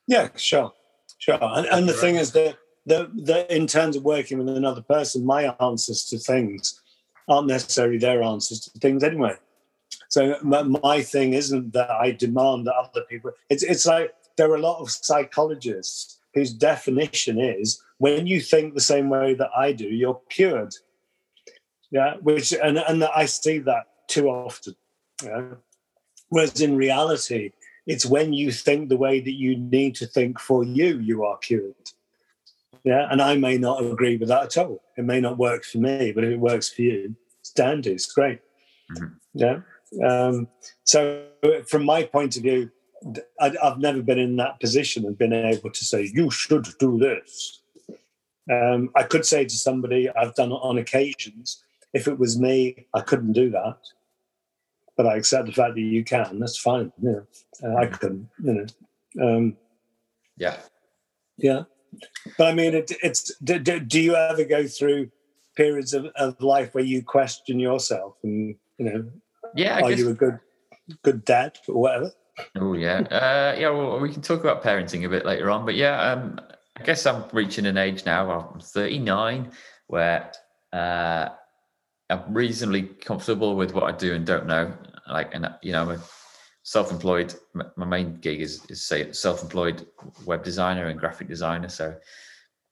Yeah, 0.08 0.28
sure, 0.36 0.72
sure. 1.18 1.38
And, 1.40 1.66
and 1.66 1.88
the 1.88 1.92
right. 1.92 2.00
thing 2.00 2.16
is 2.16 2.32
that 2.32 2.56
that 2.86 3.10
the 3.14 3.54
in 3.54 3.66
terms 3.66 3.96
of 3.96 4.02
working 4.02 4.38
with 4.38 4.48
another 4.48 4.82
person, 4.82 5.24
my 5.26 5.54
answers 5.60 6.04
to 6.06 6.18
things 6.18 6.80
aren't 7.28 7.48
necessarily 7.48 7.98
their 7.98 8.22
answers 8.22 8.60
to 8.60 8.78
things 8.78 9.02
anyway. 9.02 9.36
So 10.08 10.36
my, 10.42 10.62
my 10.62 11.02
thing 11.02 11.34
isn't 11.34 11.72
that 11.72 11.90
I 11.90 12.12
demand 12.12 12.66
that 12.66 12.74
other 12.74 13.02
people. 13.08 13.32
It's 13.50 13.62
it's 13.62 13.86
like 13.86 14.14
there 14.36 14.50
are 14.50 14.56
a 14.56 14.60
lot 14.60 14.80
of 14.80 14.90
psychologists 14.90 16.18
whose 16.34 16.52
definition 16.52 17.38
is 17.38 17.82
when 17.98 18.26
you 18.26 18.40
think 18.40 18.74
the 18.74 18.80
same 18.80 19.08
way 19.08 19.34
that 19.34 19.50
I 19.56 19.72
do, 19.72 19.84
you're 19.84 20.20
cured. 20.30 20.74
Yeah, 21.90 22.14
which 22.22 22.52
and 22.52 22.78
and 22.78 23.04
I 23.04 23.26
see 23.26 23.58
that 23.58 23.86
too 24.06 24.28
often. 24.28 24.74
Yeah? 25.22 25.54
Whereas 26.28 26.60
in 26.60 26.76
reality, 26.76 27.52
it's 27.86 28.04
when 28.04 28.32
you 28.32 28.50
think 28.50 28.88
the 28.88 28.96
way 28.96 29.20
that 29.20 29.32
you 29.32 29.56
need 29.56 29.94
to 29.96 30.06
think 30.06 30.40
for 30.40 30.64
you, 30.64 30.98
you 30.98 31.24
are 31.24 31.38
cured. 31.38 31.74
Yeah, 32.84 33.08
and 33.10 33.20
I 33.20 33.36
may 33.36 33.58
not 33.58 33.84
agree 33.84 34.16
with 34.16 34.28
that 34.28 34.44
at 34.44 34.58
all. 34.58 34.82
It 34.96 35.04
may 35.04 35.20
not 35.20 35.38
work 35.38 35.64
for 35.64 35.78
me, 35.78 36.12
but 36.12 36.24
if 36.24 36.30
it 36.30 36.38
works 36.38 36.68
for 36.68 36.82
you, 36.82 37.16
it's 37.40 37.50
dandy. 37.50 37.90
It's 37.90 38.12
great. 38.12 38.40
Mm-hmm. 38.92 39.06
Yeah. 39.34 39.60
Um, 40.04 40.48
so 40.84 41.26
from 41.66 41.84
my 41.84 42.04
point 42.04 42.36
of 42.36 42.42
view, 42.42 42.70
I, 43.40 43.52
have 43.62 43.78
never 43.78 44.02
been 44.02 44.18
in 44.18 44.36
that 44.36 44.60
position 44.60 45.04
and 45.04 45.18
been 45.18 45.32
able 45.32 45.70
to 45.70 45.84
say 45.84 46.10
you 46.12 46.30
should 46.30 46.66
do 46.78 46.98
this. 46.98 47.60
Um, 48.50 48.90
I 48.94 49.02
could 49.02 49.24
say 49.24 49.44
to 49.44 49.56
somebody, 49.56 50.08
I've 50.10 50.34
done 50.34 50.52
it 50.52 50.56
on 50.62 50.78
occasions. 50.78 51.62
If 51.92 52.08
it 52.08 52.18
was 52.18 52.38
me, 52.38 52.86
I 52.94 53.00
couldn't 53.00 53.32
do 53.32 53.50
that. 53.50 53.78
But 54.96 55.06
I 55.06 55.16
accept 55.16 55.46
the 55.46 55.52
fact 55.52 55.74
that 55.74 55.80
you 55.80 56.04
can. 56.04 56.38
That's 56.38 56.58
fine. 56.58 56.92
Yeah, 57.00 57.20
uh, 57.62 57.76
I 57.76 57.86
couldn't. 57.86 58.28
You 58.42 58.54
know. 58.54 59.36
Um, 59.36 59.56
yeah. 60.36 60.56
Yeah. 61.38 61.64
But 62.38 62.48
I 62.48 62.54
mean, 62.54 62.74
it, 62.74 62.92
it's. 63.02 63.34
Do, 63.38 63.58
do, 63.58 64.00
you 64.00 64.14
ever 64.14 64.44
go 64.44 64.66
through 64.66 65.10
periods 65.54 65.94
of, 65.94 66.06
of 66.16 66.40
life 66.40 66.74
where 66.74 66.84
you 66.84 67.02
question 67.02 67.58
yourself 67.60 68.16
and 68.22 68.56
you 68.78 68.84
know? 68.84 69.10
Yeah. 69.54 69.76
I 69.76 69.80
are 69.80 69.90
guess... 69.90 69.98
you 69.98 70.10
a 70.10 70.14
good 70.14 70.38
good 71.02 71.24
dad 71.24 71.58
or 71.68 71.80
whatever? 71.80 72.12
Oh 72.56 72.74
yeah, 72.74 73.00
uh, 73.00 73.56
yeah. 73.58 73.70
Well, 73.70 73.98
we 73.98 74.12
can 74.12 74.22
talk 74.22 74.40
about 74.40 74.62
parenting 74.62 75.06
a 75.06 75.08
bit 75.08 75.24
later 75.24 75.50
on, 75.50 75.64
but 75.64 75.74
yeah, 75.74 76.12
um, 76.12 76.38
I 76.78 76.82
guess 76.82 77.06
I'm 77.06 77.24
reaching 77.32 77.66
an 77.66 77.78
age 77.78 78.04
now. 78.04 78.50
I'm 78.52 78.60
39, 78.60 79.52
where 79.86 80.30
uh, 80.72 81.30
I'm 82.10 82.32
reasonably 82.32 82.82
comfortable 82.82 83.56
with 83.56 83.74
what 83.74 83.84
I 83.84 83.92
do 83.96 84.14
and 84.14 84.24
don't 84.26 84.46
know. 84.46 84.72
Like, 85.08 85.34
and 85.34 85.48
you 85.62 85.72
know, 85.72 85.90
I'm 85.90 86.00
self-employed. 86.62 87.34
My 87.76 87.86
main 87.86 88.16
gig 88.16 88.40
is 88.40 88.64
is 88.68 88.82
say 88.82 89.12
self-employed 89.12 89.86
web 90.24 90.44
designer 90.44 90.86
and 90.86 90.98
graphic 90.98 91.28
designer. 91.28 91.68
So 91.68 91.96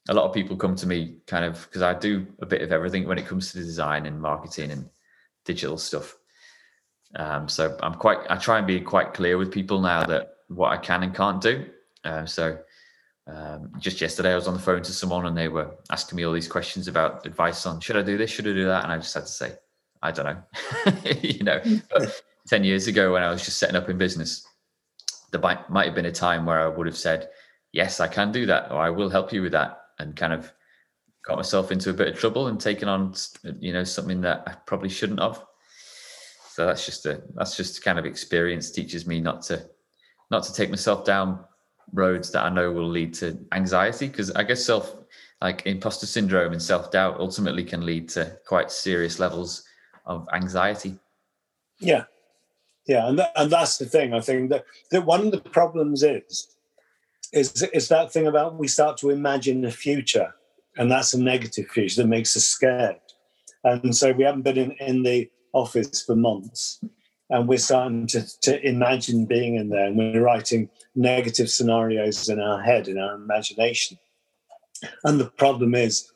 a 0.09 0.15
lot 0.15 0.25
of 0.25 0.35
people 0.35 0.57
come 0.57 0.77
to 0.77 0.87
me 0.87 1.19
kind 1.27 1.45
of 1.45 1.65
because 1.65 1.83
I 1.83 1.95
do 1.95 2.27
a 2.41 2.47
bit 2.47 2.63
of 2.63 2.73
everything 2.73 3.07
when 3.07 3.19
it 3.19 3.27
comes 3.27 3.53
to 3.53 3.59
design 3.59 4.07
and 4.07 4.21
marketing 4.21 4.71
and 4.71 4.89
digital 5.45 5.79
stuff. 5.79 6.17
Um, 7.17 7.49
so 7.49 7.79
I'm 7.83 7.95
quite, 7.95 8.19
I 8.29 8.37
try 8.37 8.59
and 8.59 8.67
be 8.67 8.81
quite 8.81 9.15
clear 9.15 9.39
with 9.39 9.53
people 9.53 9.81
now 9.81 10.05
that 10.05 10.35
what 10.49 10.73
I 10.73 10.77
can 10.77 11.03
and 11.05 11.15
can't 11.15 11.41
do. 11.41 11.67
Uh, 12.03 12.27
so 12.27 12.59
um, 13.27 13.73
just 13.79 14.01
yesterday, 14.01 14.33
I 14.33 14.37
was 14.37 14.49
on 14.49 14.55
the 14.55 14.61
phone 14.61 14.83
to 14.83 14.93
someone 14.93 15.27
and 15.27 15.37
they 15.37 15.49
were 15.49 15.75
asking 15.91 16.17
me 16.17 16.25
all 16.25 16.33
these 16.33 16.49
questions 16.49 16.89
about 16.89 17.27
advice 17.27 17.65
on 17.65 17.81
should 17.81 17.97
I 17.97 18.03
do 18.03 18.19
this, 18.19 18.31
should 18.31 18.47
I 18.47 18.53
do 18.53 18.67
that, 18.67 18.85
and 18.85 18.93
I 18.93 18.99
just 18.99 19.15
had 19.15 19.25
to 19.25 19.33
say, 19.33 19.53
I 20.03 20.11
don't 20.11 20.27
know. 20.27 20.93
you 21.23 21.43
know, 21.43 21.61
but 21.91 22.23
ten 22.47 22.65
years 22.65 22.87
ago 22.87 23.13
when 23.13 23.23
I 23.23 23.31
was 23.31 23.45
just 23.45 23.59
setting 23.59 23.77
up 23.77 23.89
in 23.89 23.97
business, 23.97 24.47
there 25.33 25.41
might, 25.41 25.69
might 25.71 25.87
have 25.87 25.95
been 25.95 26.07
a 26.07 26.13
time 26.13 26.45
where 26.45 26.61
I 26.61 26.69
would 26.69 26.87
have 26.87 26.99
said, 26.99 27.31
yes, 27.73 27.99
I 27.99 28.09
can 28.09 28.31
do 28.31 28.45
that, 28.47 28.71
or 28.71 28.79
I 28.79 28.91
will 28.91 29.09
help 29.09 29.33
you 29.33 29.41
with 29.41 29.53
that, 29.53 29.81
and 29.99 30.15
kind 30.15 30.35
of 30.35 30.53
got 31.25 31.37
myself 31.37 31.73
into 31.73 31.89
a 31.89 31.95
bit 31.95 32.09
of 32.09 32.19
trouble 32.19 32.49
and 32.49 32.61
taken 32.61 32.89
on, 32.89 33.15
you 33.59 33.73
know, 33.73 33.85
something 33.85 34.21
that 34.21 34.43
I 34.47 34.53
probably 34.67 34.91
shouldn't 34.91 35.21
have. 35.21 35.43
So 36.51 36.67
that's 36.67 36.85
just 36.85 37.07
a 37.07 37.23
that's 37.35 37.57
just 37.57 37.83
kind 37.83 37.99
of 37.99 38.05
experience 38.05 38.71
teaches 38.71 39.07
me 39.07 39.19
not 39.21 39.43
to 39.45 39.67
not 40.31 40.45
to 40.45 40.53
take 40.53 40.69
myself 40.71 41.05
down 41.05 41.45
roads 41.93 42.31
that 42.33 42.45
I 42.45 42.49
know 42.49 42.73
will 42.73 42.89
lead 42.89 43.15
to 43.15 43.39
anxiety 43.53 44.09
because 44.09 44.31
I 44.33 44.43
guess 44.43 44.65
self 44.65 44.97
like 45.41 45.67
imposter 45.67 46.07
syndrome 46.07 46.53
and 46.53 46.63
self 46.63 46.91
doubt 46.91 47.19
ultimately 47.19 47.65
can 47.65 47.85
lead 47.85 48.09
to 48.11 48.37
quite 48.47 48.71
serious 48.71 49.19
levels 49.19 49.65
of 50.07 50.27
anxiety. 50.33 50.99
Yeah, 51.79 52.05
yeah, 52.87 53.09
and 53.09 53.19
that, 53.19 53.33
and 53.37 53.51
that's 53.51 53.79
the 53.79 53.87
thing. 53.87 54.15
I 54.15 54.21
think 54.21 54.51
that 54.51 54.65
that 54.91 55.05
one 55.05 55.21
of 55.21 55.33
the 55.33 55.41
problems 55.41 56.03
is 56.03 56.57
is 57.33 57.63
is 57.73 57.89
that 57.89 58.13
thing 58.13 58.27
about 58.27 58.59
we 58.59 58.69
start 58.69 58.97
to 58.99 59.11
imagine 59.11 59.61
the 59.61 59.71
future, 59.71 60.35
and 60.77 60.91
that's 60.91 61.15
a 61.15 61.21
negative 61.21 61.69
future 61.69 62.03
that 62.03 62.09
makes 62.09 62.37
us 62.37 62.45
scared. 62.45 62.97
And 63.65 63.97
so 63.97 64.13
we 64.13 64.25
haven't 64.25 64.43
been 64.43 64.59
in, 64.59 64.71
in 64.73 65.03
the 65.03 65.31
office 65.55 66.03
for 66.03 66.15
months. 66.15 66.85
And 67.35 67.49
we're 67.49 67.59
starting 67.59 68.07
to, 68.07 68.41
to 68.43 68.65
imagine 68.65 69.27
being 69.27 69.57
in 69.57 69.69
there 69.69 69.87
and 69.87 69.97
we're 69.97 70.23
writing 70.23 70.71
negative 70.95 71.51
scenarios 71.51 72.29
in 72.29 72.39
our 72.39 72.63
head, 72.63 72.87
in 72.87 72.97
our 72.97 73.17
imagination. 73.17 73.99
And 75.03 75.19
the 75.19 75.27
problem 75.31 75.75
is, 75.75 76.13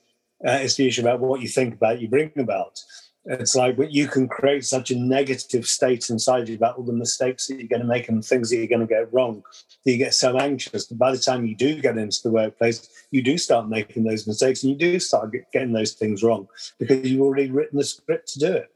uh, 0.46 0.60
it's 0.62 0.76
the 0.76 0.86
issue 0.86 1.00
about 1.02 1.18
what 1.18 1.40
you 1.40 1.48
think 1.48 1.74
about, 1.74 2.00
you 2.00 2.06
bring 2.06 2.30
about. 2.36 2.80
It's 3.24 3.56
like 3.56 3.76
you 3.90 4.06
can 4.06 4.28
create 4.28 4.64
such 4.64 4.92
a 4.92 4.96
negative 4.96 5.66
state 5.66 6.08
inside 6.08 6.48
you 6.48 6.54
about 6.54 6.78
all 6.78 6.84
the 6.84 6.92
mistakes 6.92 7.48
that 7.48 7.58
you're 7.58 7.66
going 7.66 7.82
to 7.82 7.88
make 7.88 8.08
and 8.08 8.24
things 8.24 8.50
that 8.50 8.56
you're 8.58 8.68
going 8.68 8.86
to 8.86 8.86
get 8.86 9.12
wrong 9.12 9.42
that 9.84 9.90
you 9.90 9.98
get 9.98 10.14
so 10.14 10.38
anxious 10.38 10.86
that 10.86 10.98
by 10.98 11.10
the 11.10 11.18
time 11.18 11.44
you 11.44 11.56
do 11.56 11.80
get 11.80 11.98
into 11.98 12.22
the 12.22 12.30
workplace, 12.30 12.88
you 13.10 13.22
do 13.22 13.36
start 13.36 13.68
making 13.68 14.04
those 14.04 14.24
mistakes 14.28 14.62
and 14.62 14.70
you 14.70 14.78
do 14.78 15.00
start 15.00 15.34
getting 15.52 15.72
those 15.72 15.94
things 15.94 16.22
wrong 16.22 16.46
because 16.78 17.10
you've 17.10 17.22
already 17.22 17.50
written 17.50 17.76
the 17.76 17.84
script 17.84 18.28
to 18.28 18.38
do 18.38 18.52
it 18.52 18.70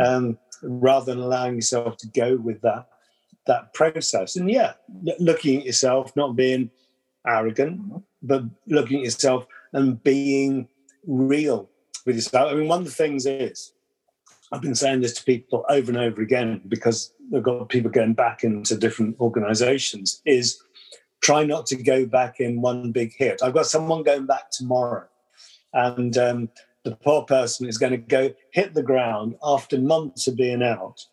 um, 0.00 0.38
rather 0.62 1.14
than 1.14 1.22
allowing 1.22 1.56
yourself 1.56 1.96
to 1.98 2.08
go 2.08 2.36
with 2.36 2.60
that 2.62 2.88
that 3.46 3.74
process. 3.74 4.36
And 4.36 4.50
yeah, 4.50 4.74
looking 5.18 5.60
at 5.60 5.66
yourself, 5.66 6.14
not 6.14 6.36
being 6.36 6.70
arrogant, 7.26 8.04
but 8.22 8.44
looking 8.66 8.98
at 8.98 9.04
yourself 9.04 9.46
and 9.72 10.02
being 10.02 10.68
real 11.06 11.68
with 12.06 12.16
yourself. 12.16 12.52
I 12.52 12.54
mean, 12.54 12.68
one 12.68 12.80
of 12.80 12.84
the 12.84 12.92
things 12.92 13.26
is 13.26 13.72
I've 14.52 14.60
been 14.60 14.74
saying 14.74 15.00
this 15.00 15.14
to 15.14 15.24
people 15.24 15.64
over 15.68 15.90
and 15.90 15.98
over 15.98 16.22
again 16.22 16.60
because 16.68 17.12
I've 17.34 17.42
got 17.42 17.68
people 17.68 17.90
going 17.90 18.12
back 18.14 18.44
into 18.44 18.76
different 18.76 19.18
organizations 19.18 20.20
is 20.26 20.62
try 21.22 21.44
not 21.44 21.66
to 21.66 21.76
go 21.76 22.04
back 22.04 22.38
in 22.38 22.60
one 22.60 22.92
big 22.92 23.14
hit. 23.16 23.42
I've 23.42 23.54
got 23.54 23.66
someone 23.66 24.02
going 24.02 24.26
back 24.26 24.50
tomorrow 24.50 25.06
and 25.72 26.16
um, 26.18 26.48
the 26.84 26.96
poor 26.96 27.22
person 27.22 27.68
is 27.68 27.78
going 27.78 27.92
to 27.92 27.98
go 27.98 28.32
hit 28.50 28.74
the 28.74 28.82
ground 28.82 29.36
after 29.42 29.78
months 29.78 30.26
of 30.26 30.36
being 30.36 30.62
out 30.62 31.04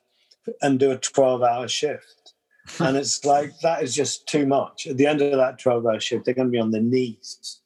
and 0.61 0.79
do 0.79 0.91
a 0.91 0.97
12 0.97 1.43
hour 1.43 1.67
shift. 1.67 2.33
and 2.79 2.97
it's 2.97 3.25
like, 3.25 3.57
that 3.59 3.83
is 3.83 3.95
just 3.95 4.27
too 4.27 4.45
much. 4.45 4.87
At 4.87 4.97
the 4.97 5.07
end 5.07 5.21
of 5.21 5.37
that 5.37 5.59
12 5.59 5.85
hour 5.85 5.99
shift, 5.99 6.25
they're 6.25 6.33
going 6.33 6.47
to 6.47 6.51
be 6.51 6.59
on 6.59 6.71
their 6.71 6.81
knees. 6.81 7.61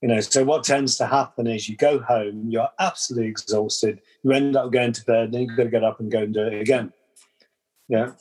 You 0.00 0.08
know, 0.08 0.20
so 0.20 0.44
what 0.44 0.64
tends 0.64 0.98
to 0.98 1.06
happen 1.06 1.46
is 1.46 1.68
you 1.68 1.76
go 1.76 1.98
home, 1.98 2.46
you're 2.50 2.68
absolutely 2.78 3.28
exhausted, 3.28 4.02
you 4.22 4.32
end 4.32 4.54
up 4.54 4.70
going 4.70 4.92
to 4.92 5.04
bed, 5.04 5.32
then 5.32 5.42
you've 5.42 5.56
got 5.56 5.64
to 5.64 5.70
get 5.70 5.82
up 5.82 5.98
and 5.98 6.12
go 6.12 6.22
and 6.22 6.34
do 6.34 6.42
it 6.42 6.60
again. 6.60 6.92
Yeah. 7.88 8.12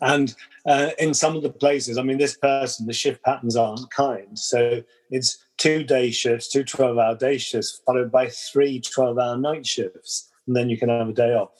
And 0.00 0.34
uh, 0.66 0.90
in 0.98 1.12
some 1.12 1.36
of 1.36 1.42
the 1.42 1.50
places, 1.50 1.98
I 1.98 2.02
mean, 2.02 2.18
this 2.18 2.36
person, 2.36 2.86
the 2.86 2.92
shift 2.92 3.22
patterns 3.22 3.56
aren't 3.56 3.90
kind. 3.90 4.38
So 4.38 4.82
it's 5.10 5.44
two 5.60 5.84
day 5.84 6.10
shifts, 6.10 6.48
two 6.48 6.64
12 6.64 6.98
hour 6.98 7.14
day 7.14 7.38
shifts, 7.38 7.82
followed 7.86 8.10
by 8.10 8.28
three 8.28 8.80
12 8.80 9.18
hour 9.18 9.36
night 9.36 9.66
shifts. 9.66 10.28
And 10.46 10.56
then 10.56 10.70
you 10.70 10.78
can 10.78 10.88
have 10.88 11.08
a 11.08 11.12
day 11.12 11.34
off. 11.34 11.50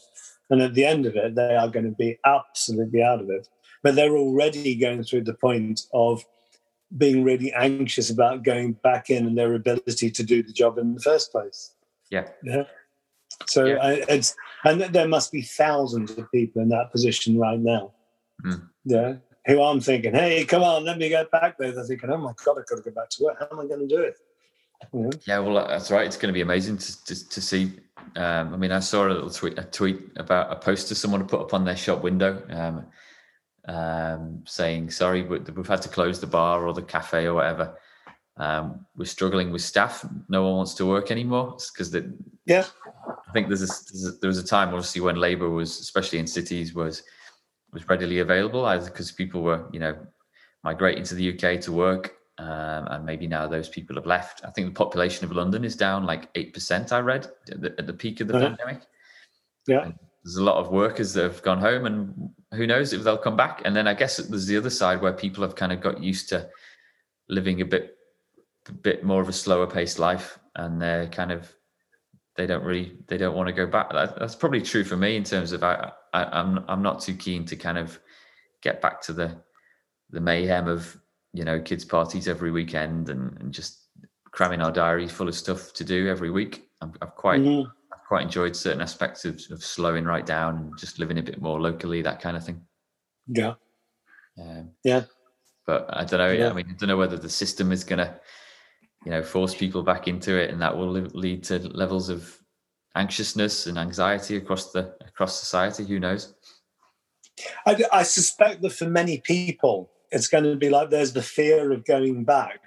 And 0.49 0.61
at 0.63 0.75
the 0.75 0.85
end 0.85 1.07
of 1.07 1.15
it, 1.15 1.37
they 1.37 1.55
are 1.55 1.69
going 1.69 1.85
to 1.85 1.93
be 1.93 2.19
absolutely 2.25 3.03
out 3.03 3.21
of 3.21 3.31
it. 3.31 3.47
But 3.83 3.95
they're 3.95 4.17
already 4.17 4.75
going 4.75 5.05
through 5.05 5.25
the 5.25 5.35
point 5.35 5.83
of 5.93 6.25
being 6.97 7.23
really 7.23 7.53
anxious 7.53 8.11
about 8.11 8.43
going 8.43 8.73
back 8.73 9.11
in 9.11 9.27
and 9.27 9.39
their 9.39 9.55
ability 9.55 10.11
to 10.11 10.25
do 10.25 10.43
the 10.43 10.53
job 10.53 10.79
in 10.79 10.95
the 10.95 11.01
first 11.01 11.31
place. 11.31 11.75
Yeah. 12.11 12.29
Yeah. 12.43 12.65
So 13.47 13.67
Yeah. 13.67 13.77
I, 13.77 13.93
it's 14.09 14.35
and 14.65 14.81
there 14.81 15.07
must 15.07 15.31
be 15.31 15.43
thousands 15.43 16.11
of 16.13 16.31
people 16.33 16.63
in 16.63 16.71
that 16.71 16.91
position 16.91 17.39
right 17.39 17.61
now. 17.61 17.93
Mm. 18.45 18.69
Yeah. 18.85 19.15
Who 19.47 19.63
I'm 19.63 19.81
thinking, 19.81 20.15
hey, 20.15 20.45
come 20.45 20.63
on, 20.63 20.85
let 20.85 20.99
me 20.99 21.09
get 21.09 21.31
back 21.31 21.57
there. 21.59 21.73
They're 21.73 21.85
thinking, 21.85 22.11
oh 22.11 22.19
my 22.19 22.33
god, 22.45 22.59
I've 22.59 22.67
got 22.67 22.77
to 22.77 22.83
go 22.83 22.91
back 22.91 23.09
to 23.11 23.25
work. 23.25 23.39
How 23.41 23.49
am 23.51 23.61
I 23.61 23.67
going 23.67 23.89
to 23.89 23.97
do 23.97 24.03
it? 24.03 24.17
You 24.93 25.01
know? 25.01 25.11
Yeah, 25.27 25.39
well, 25.39 25.67
that's 25.67 25.91
right. 25.91 26.07
It's 26.07 26.17
going 26.17 26.29
to 26.29 26.35
be 26.35 26.43
amazing 26.43 26.79
to 26.79 27.05
to, 27.05 27.29
to 27.29 27.41
see. 27.41 27.73
Um, 28.17 28.55
I 28.55 28.57
mean, 28.57 28.73
I 28.73 28.81
saw 28.81 29.07
a 29.07 29.09
little 29.09 29.31
tweet, 29.31 29.59
a 29.59 29.65
tweet 29.65 30.01
about 30.17 30.53
a 30.53 30.57
poster 30.57 30.95
someone 30.95 31.27
put 31.27 31.41
up 31.41 31.55
on 31.55 31.65
their 31.65 31.77
shop 31.77 32.03
window, 32.03 32.43
um, 32.51 33.75
um, 33.75 34.43
saying, 34.47 34.91
"Sorry, 34.91 35.23
but 35.23 35.55
we've 35.55 35.67
had 35.67 35.83
to 35.83 35.89
close 35.89 36.21
the 36.21 36.27
bar 36.27 36.67
or 36.67 36.73
the 36.73 36.83
cafe 36.83 37.27
or 37.27 37.35
whatever. 37.35 37.79
Um, 38.37 38.87
we're 38.97 39.05
struggling 39.05 39.51
with 39.51 39.61
staff. 39.61 40.05
No 40.31 40.45
one 40.45 40.57
wants 40.57 40.73
to 40.75 40.87
work 40.87 41.11
anymore 41.11 41.59
because 41.77 41.95
Yeah. 42.47 42.65
I 43.07 43.33
think 43.33 43.49
there's 43.49 43.63
a, 43.63 43.67
there's 43.67 44.07
a, 44.07 44.13
there 44.13 44.29
was 44.29 44.39
a 44.39 44.47
time, 44.47 44.69
obviously, 44.69 45.03
when 45.03 45.17
labour 45.17 45.51
was, 45.51 45.79
especially 45.79 46.21
in 46.21 46.27
cities, 46.27 46.75
was 46.75 47.03
was 47.73 47.89
readily 47.89 48.19
available, 48.21 48.65
either 48.67 48.87
because 48.87 49.13
people 49.13 49.43
were, 49.43 49.69
you 49.73 49.81
know, 49.81 49.97
migrating 50.65 51.05
to 51.05 51.15
the 51.15 51.33
UK 51.35 51.61
to 51.63 51.73
work, 51.73 52.17
um, 52.39 52.87
and 52.89 53.05
maybe 53.05 53.27
now 53.27 53.47
those 53.47 53.69
people 53.69 53.97
have 53.97 54.07
left. 54.07 54.43
I 54.45 54.51
think 54.51 54.67
the 54.67 54.73
population 54.85 55.25
of 55.25 55.33
London 55.33 55.65
is 55.65 55.77
down 55.77 56.05
like 56.05 56.29
eight 56.35 56.53
percent. 56.53 56.93
I 56.93 57.01
read 57.01 57.27
at 57.51 57.61
the, 57.61 57.75
at 57.79 57.87
the 57.87 57.93
peak 57.93 58.21
of 58.21 58.29
the 58.29 58.37
Uh-huh. 58.37 58.49
pandemic. 58.49 58.83
Yeah. 59.67 59.85
And 59.85 59.95
there's 60.25 60.37
a 60.37 60.45
lot 60.45 60.57
of 60.57 60.71
workers 60.71 61.13
that 61.15 61.23
have 61.23 61.43
gone 61.43 61.59
home, 61.59 61.87
and 61.87 62.31
who 62.53 62.67
knows 62.67 62.93
if 62.93 63.03
they'll 63.03 63.19
come 63.19 63.37
back. 63.37 63.63
And 63.65 63.75
then 63.75 63.87
I 63.87 63.95
guess 63.95 64.17
there's 64.19 64.47
the 64.47 64.57
other 64.57 64.71
side 64.71 65.01
where 65.01 65.13
people 65.13 65.43
have 65.43 65.55
kind 65.55 65.73
of 65.73 65.81
got 65.81 66.03
used 66.03 66.29
to 66.31 66.49
living 67.29 67.61
a 67.61 67.65
bit, 67.65 67.97
a 68.69 68.73
bit 68.73 69.05
more 69.05 69.23
of 69.23 69.29
a 69.29 69.33
slower 69.33 69.67
paced 69.67 69.99
life, 69.99 70.39
and 70.57 70.81
they're 70.81 71.07
kind 71.09 71.33
of 71.33 71.55
they 72.41 72.47
don't 72.47 72.65
really 72.65 72.97
they 73.07 73.19
don't 73.19 73.37
want 73.37 73.49
to 73.49 73.53
go 73.53 73.67
back. 73.67 73.93
That, 73.93 74.19
that's 74.19 74.35
probably 74.35 74.63
true 74.63 74.83
for 74.83 74.97
me 74.97 75.15
in 75.17 75.25
terms 75.25 75.53
of 75.53 75.63
I, 75.63 75.93
I 76.15 76.25
I'm 76.25 76.65
I'm 76.69 76.83
not 76.83 77.03
too 77.03 77.15
keen 77.15 77.45
to 77.45 77.55
kind 77.55 77.77
of 77.77 78.01
get 78.63 78.81
back 78.81 79.03
to 79.03 79.13
the 79.13 79.37
the 80.09 80.21
mayhem 80.21 80.67
of 80.67 80.97
you 81.35 81.45
know 81.45 81.61
kids 81.61 81.85
parties 81.85 82.29
every 82.29 82.51
weekend 82.51 83.11
and, 83.11 83.37
and 83.41 83.53
just 83.53 83.89
cramming 84.31 84.63
our 84.63 84.73
diaries 84.73 85.13
full 85.13 85.29
of 85.29 85.35
stuff 85.35 85.75
to 85.75 85.85
do 85.85 86.09
every 86.09 86.31
week. 86.31 86.71
I'm, 86.81 86.95
I've 87.03 87.15
quite 87.15 87.43
Mhm. 87.43 87.71
I've 87.93 88.05
quite 88.09 88.23
enjoyed 88.23 88.57
certain 88.57 88.81
aspects 88.81 89.27
of, 89.27 89.39
of 89.51 89.63
slowing 89.63 90.05
right 90.05 90.25
down 90.25 90.57
and 90.57 90.79
just 90.79 90.99
living 90.99 91.19
a 91.19 91.23
bit 91.23 91.43
more 91.43 91.61
locally, 91.61 92.01
that 92.03 92.21
kind 92.23 92.39
of 92.39 92.45
thing. 92.45 92.63
Yeah. 93.27 93.55
Um, 94.41 94.71
Yeah. 94.83 95.03
But 95.67 95.87
I 95.93 96.05
don't 96.05 96.19
know. 96.19 96.33
Yeah. 96.33 96.51
I 96.51 96.53
mean, 96.55 96.69
I 96.71 96.73
don't 96.73 96.89
know 96.89 96.97
whether 96.97 97.19
the 97.19 97.29
system 97.29 97.71
is 97.71 97.85
going 97.85 97.99
to, 97.99 98.19
you 99.05 99.11
know, 99.11 99.23
force 99.23 99.55
people 99.55 99.83
back 99.83 100.09
into 100.09 100.37
it, 100.37 100.51
and 100.51 100.61
that 100.61 100.77
will 100.77 100.91
lead 100.91 101.43
to 101.45 101.59
levels 101.69 102.09
of 102.09 102.37
anxiousness 102.97 103.67
and 103.67 103.79
anxiety 103.79 104.37
across 104.37 104.73
the 104.73 104.95
across 105.07 105.39
society. 105.39 105.85
Who 105.85 105.99
knows? 105.99 106.35
I, 107.67 107.83
I 107.93 108.03
suspect 108.03 108.63
that 108.63 108.73
for 108.73 108.87
many 108.87 109.19
people, 109.19 109.91
it's 110.11 110.29
going 110.29 110.45
to 110.45 110.57
be 110.57 110.71
like 110.71 110.91
there's 110.91 111.13
the 111.13 111.23
fear 111.23 111.73
of 111.73 111.85
going 111.85 112.25
back. 112.25 112.61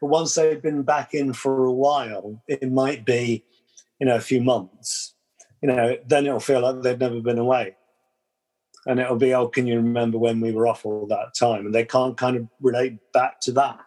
But 0.00 0.08
once 0.08 0.34
they've 0.34 0.60
been 0.60 0.82
back 0.82 1.14
in 1.14 1.32
for 1.32 1.64
a 1.64 1.72
while, 1.72 2.42
it 2.48 2.70
might 2.70 3.04
be, 3.04 3.44
you 3.98 4.06
know, 4.06 4.16
a 4.16 4.20
few 4.20 4.42
months. 4.42 5.14
You 5.62 5.68
know, 5.68 5.96
then 6.06 6.26
it'll 6.26 6.40
feel 6.40 6.60
like 6.60 6.82
they've 6.82 6.98
never 6.98 7.20
been 7.20 7.38
away. 7.38 7.76
And 8.86 9.00
it'll 9.00 9.16
be, 9.16 9.34
oh, 9.34 9.48
can 9.48 9.66
you 9.66 9.76
remember 9.76 10.18
when 10.18 10.40
we 10.40 10.52
were 10.52 10.66
off 10.66 10.84
all 10.84 11.06
that 11.06 11.34
time? 11.34 11.66
And 11.66 11.74
they 11.74 11.84
can't 11.84 12.16
kind 12.16 12.36
of 12.36 12.48
relate 12.60 12.98
back 13.12 13.40
to 13.42 13.52
that. 13.52 13.80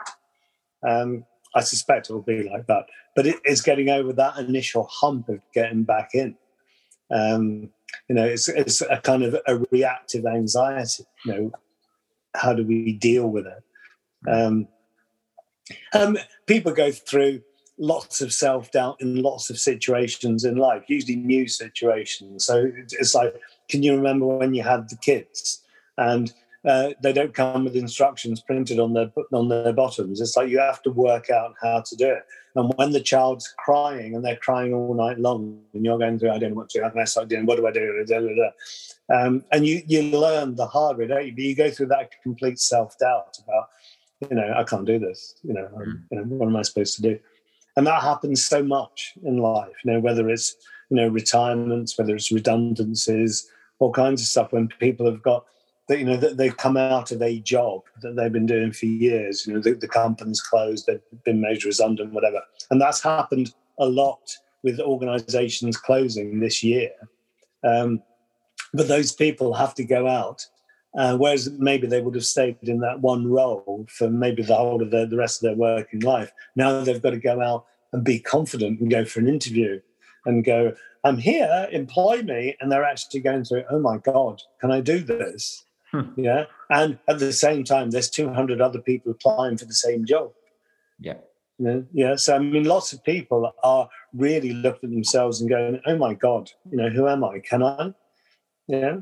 Um, 0.87 1.25
I 1.55 1.61
suspect 1.61 2.09
it'll 2.09 2.21
be 2.21 2.49
like 2.49 2.67
that. 2.67 2.85
But 3.15 3.27
it, 3.27 3.37
it's 3.43 3.61
getting 3.61 3.89
over 3.89 4.13
that 4.13 4.37
initial 4.37 4.83
hump 4.83 5.29
of 5.29 5.41
getting 5.53 5.83
back 5.83 6.11
in. 6.13 6.35
Um, 7.11 7.69
you 8.07 8.15
know, 8.15 8.25
it's, 8.25 8.47
it's 8.49 8.81
a 8.81 8.97
kind 8.97 9.23
of 9.23 9.35
a 9.47 9.57
reactive 9.71 10.25
anxiety. 10.25 11.05
You 11.25 11.33
know, 11.33 11.51
how 12.35 12.53
do 12.53 12.63
we 12.63 12.93
deal 12.93 13.27
with 13.27 13.47
it? 13.47 13.63
Um, 14.29 14.67
um, 15.93 16.17
people 16.45 16.71
go 16.71 16.91
through 16.91 17.41
lots 17.79 18.21
of 18.21 18.33
self 18.33 18.71
doubt 18.71 18.97
in 18.99 19.21
lots 19.21 19.49
of 19.49 19.57
situations 19.57 20.43
in 20.43 20.57
life, 20.57 20.83
usually 20.87 21.15
new 21.15 21.47
situations. 21.47 22.45
So 22.45 22.71
it's 22.75 23.15
like, 23.15 23.33
can 23.69 23.81
you 23.81 23.95
remember 23.95 24.25
when 24.25 24.53
you 24.53 24.63
had 24.63 24.89
the 24.89 24.97
kids? 24.97 25.63
And 25.97 26.31
uh, 26.65 26.89
they 27.01 27.13
don't 27.13 27.33
come 27.33 27.63
with 27.63 27.75
instructions 27.75 28.41
printed 28.41 28.79
on 28.79 28.93
their 28.93 29.11
on 29.31 29.47
their 29.47 29.71
bottoms. 29.71 30.19
It's 30.19 30.35
like 30.35 30.49
you 30.49 30.59
have 30.59 30.81
to 30.83 30.91
work 30.91 31.29
out 31.29 31.53
how 31.61 31.81
to 31.81 31.95
do 31.95 32.09
it. 32.09 32.23
And 32.55 32.73
when 32.75 32.91
the 32.91 32.99
child's 32.99 33.53
crying 33.57 34.13
and 34.13 34.25
they're 34.25 34.35
crying 34.35 34.73
all 34.73 34.93
night 34.93 35.19
long, 35.19 35.61
and 35.73 35.85
you're 35.85 35.97
going 35.97 36.19
through, 36.19 36.31
I 36.31 36.37
don't 36.37 36.49
know 36.49 36.57
what 36.57 36.69
to 36.71 36.79
do. 36.79 36.83
How 36.83 36.89
can 36.89 36.99
I 36.99 37.05
start 37.05 37.29
doing? 37.29 37.45
What 37.45 37.57
do 37.57 37.67
I 37.67 37.71
do? 37.71 38.03
Da, 38.05 38.19
da, 38.19 38.27
da. 38.35 39.25
Um, 39.25 39.45
and 39.51 39.65
you 39.65 39.81
you 39.87 40.01
learn 40.03 40.55
the 40.55 40.67
hard 40.67 40.97
way, 40.97 41.07
don't 41.07 41.25
you? 41.25 41.33
But 41.33 41.43
you 41.43 41.55
go 41.55 41.71
through 41.71 41.87
that 41.87 42.11
complete 42.23 42.59
self 42.59 42.97
doubt 42.99 43.37
about, 43.41 43.69
you 44.29 44.35
know, 44.35 44.53
I 44.55 44.63
can't 44.63 44.85
do 44.85 44.99
this. 44.99 45.35
You 45.43 45.53
know, 45.53 45.69
um, 45.77 46.03
you 46.11 46.17
know, 46.17 46.23
what 46.23 46.47
am 46.47 46.57
I 46.57 46.63
supposed 46.63 46.95
to 46.97 47.01
do? 47.01 47.19
And 47.77 47.87
that 47.87 48.03
happens 48.03 48.45
so 48.45 48.61
much 48.61 49.13
in 49.23 49.37
life. 49.37 49.73
You 49.85 49.93
know, 49.93 49.99
whether 50.01 50.29
it's 50.29 50.55
you 50.89 50.97
know 50.97 51.07
retirements, 51.07 51.97
whether 51.97 52.13
it's 52.15 52.33
redundancies, 52.33 53.49
all 53.79 53.93
kinds 53.93 54.21
of 54.21 54.27
stuff. 54.27 54.51
When 54.51 54.67
people 54.67 55.05
have 55.09 55.23
got 55.23 55.45
that 55.89 55.97
you 55.97 56.05
know 56.05 56.17
that 56.17 56.37
they've 56.37 56.55
come 56.55 56.77
out 56.77 57.11
of 57.11 57.21
a 57.21 57.39
job 57.39 57.81
that 58.01 58.15
they've 58.15 58.31
been 58.31 58.45
doing 58.45 58.71
for 58.71 58.85
years. 58.85 59.45
You 59.45 59.55
know, 59.55 59.59
the, 59.59 59.73
the 59.73 59.87
company's 59.87 60.39
closed, 60.39 60.85
they've 60.85 61.01
been 61.25 61.41
made 61.41 61.65
redundant, 61.65 62.13
whatever, 62.13 62.41
and 62.71 62.79
that's 62.79 63.01
happened 63.01 63.53
a 63.79 63.85
lot 63.85 64.21
with 64.63 64.79
organisations 64.79 65.77
closing 65.77 66.39
this 66.39 66.63
year. 66.63 66.91
Um, 67.63 68.03
but 68.73 68.87
those 68.87 69.11
people 69.11 69.53
have 69.55 69.73
to 69.75 69.83
go 69.83 70.07
out, 70.07 70.45
uh, 70.95 71.17
whereas 71.17 71.49
maybe 71.57 71.87
they 71.87 72.01
would 72.01 72.13
have 72.13 72.25
stayed 72.25 72.57
in 72.61 72.79
that 72.81 73.01
one 73.01 73.25
role 73.27 73.87
for 73.89 74.11
maybe 74.11 74.43
the 74.43 74.55
whole 74.55 74.81
of 74.83 74.91
their, 74.91 75.07
the 75.07 75.17
rest 75.17 75.41
of 75.41 75.47
their 75.47 75.57
working 75.57 76.01
life. 76.01 76.31
Now 76.55 76.83
they've 76.83 77.01
got 77.01 77.11
to 77.11 77.19
go 77.19 77.41
out 77.41 77.65
and 77.93 78.03
be 78.03 78.19
confident 78.19 78.79
and 78.79 78.91
go 78.91 79.05
for 79.05 79.21
an 79.21 79.27
interview 79.27 79.79
and 80.27 80.45
go, 80.45 80.75
"I'm 81.03 81.17
here, 81.17 81.67
employ 81.71 82.21
me," 82.21 82.55
and 82.59 82.71
they're 82.71 82.83
actually 82.83 83.21
going 83.21 83.43
through, 83.43 83.63
"Oh 83.71 83.79
my 83.79 83.97
God, 83.97 84.43
can 84.61 84.69
I 84.69 84.81
do 84.81 84.99
this?" 84.99 85.65
Hmm. 85.91 86.11
Yeah. 86.17 86.45
And 86.69 86.99
at 87.07 87.19
the 87.19 87.33
same 87.33 87.63
time, 87.63 87.89
there's 87.89 88.09
200 88.09 88.61
other 88.61 88.79
people 88.79 89.11
applying 89.11 89.57
for 89.57 89.65
the 89.65 89.73
same 89.73 90.05
job. 90.05 90.31
Yeah. 90.99 91.15
You 91.57 91.65
know? 91.65 91.85
Yeah. 91.91 92.15
So, 92.15 92.35
I 92.35 92.39
mean, 92.39 92.65
lots 92.65 92.93
of 92.93 93.03
people 93.03 93.51
are 93.63 93.89
really 94.13 94.53
looking 94.53 94.89
at 94.89 94.93
themselves 94.93 95.41
and 95.41 95.49
going, 95.49 95.81
oh 95.85 95.97
my 95.97 96.13
God, 96.13 96.51
you 96.69 96.77
know, 96.77 96.89
who 96.89 97.07
am 97.07 97.23
I? 97.23 97.39
Can 97.39 97.63
I? 97.63 97.93
Yeah. 98.67 98.97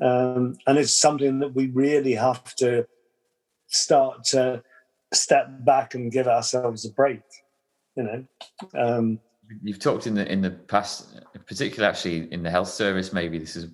Um, 0.00 0.56
and 0.66 0.78
it's 0.78 0.92
something 0.92 1.38
that 1.38 1.54
we 1.54 1.68
really 1.68 2.14
have 2.14 2.54
to 2.56 2.86
start 3.68 4.24
to 4.24 4.62
step 5.14 5.48
back 5.64 5.94
and 5.94 6.12
give 6.12 6.28
ourselves 6.28 6.84
a 6.84 6.90
break, 6.90 7.22
you 7.96 8.02
know. 8.02 8.24
Um, 8.74 9.20
You've 9.62 9.78
talked 9.78 10.06
in 10.06 10.14
the 10.14 10.30
in 10.30 10.40
the 10.40 10.50
past, 10.50 11.20
particularly 11.46 11.88
actually 11.88 12.32
in 12.32 12.42
the 12.42 12.50
health 12.50 12.68
service. 12.68 13.12
Maybe 13.12 13.38
this 13.38 13.54
is 13.54 13.68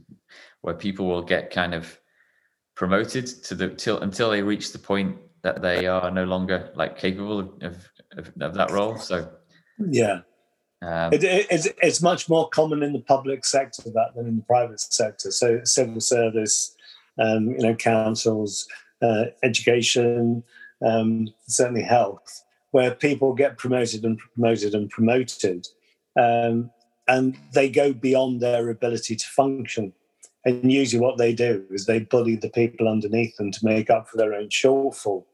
where 0.61 0.75
people 0.75 1.07
will 1.07 1.23
get 1.23 1.51
kind 1.51 1.75
of 1.75 1.99
promoted 2.75 3.27
to 3.27 3.55
the 3.55 3.69
till 3.69 4.01
until 4.01 4.31
they 4.31 4.43
reach 4.43 4.73
the 4.73 4.79
point 4.79 5.17
that 5.43 5.61
they 5.61 5.87
are 5.87 6.11
no 6.11 6.25
longer 6.25 6.71
like 6.75 6.99
capable 6.99 7.41
of 7.41 7.49
of, 7.63 7.91
of, 8.17 8.33
of 8.41 8.55
that 8.55 8.71
role. 8.71 8.97
So 8.99 9.29
yeah. 9.79 10.21
um, 10.83 11.13
It, 11.13 11.25
it, 11.25 11.47
it's, 11.51 11.69
it's 11.83 12.03
much 12.03 12.29
more 12.29 12.49
common 12.49 12.83
in 12.83 12.93
the 12.93 13.01
public 13.01 13.45
sector 13.45 13.83
that 13.83 14.13
than 14.15 14.27
in 14.27 14.37
the 14.37 14.43
private 14.43 14.81
sector. 14.81 15.31
So 15.31 15.61
civil 15.65 16.01
service, 16.01 16.75
um, 17.19 17.51
you 17.51 17.59
know, 17.59 17.75
councils, 17.75 18.67
uh, 19.03 19.25
education, 19.43 20.43
um, 20.85 21.29
certainly 21.47 21.83
health, 21.83 22.45
where 22.71 22.95
people 22.95 23.35
get 23.35 23.59
promoted 23.59 24.05
and 24.05 24.19
promoted 24.19 24.75
and 24.75 24.89
promoted, 24.91 25.67
um, 26.19 26.71
and 27.09 27.37
they 27.53 27.69
go 27.69 27.93
beyond 27.93 28.41
their 28.41 28.71
ability 28.71 29.17
to 29.17 29.27
function. 29.27 29.93
And 30.45 30.73
usually, 30.73 31.01
what 31.01 31.19
they 31.19 31.33
do 31.33 31.65
is 31.71 31.87
they 31.87 32.01
bully 32.01 32.37
the 32.37 32.51
people 32.51 32.89
underneath 32.89 33.37
them 33.37 33.51
to 33.53 33.65
make 33.65 33.91
up 33.91 34.09
for 34.09 34.17
their 34.17 34.35
own 34.35 34.49
shortfall. 34.49 35.25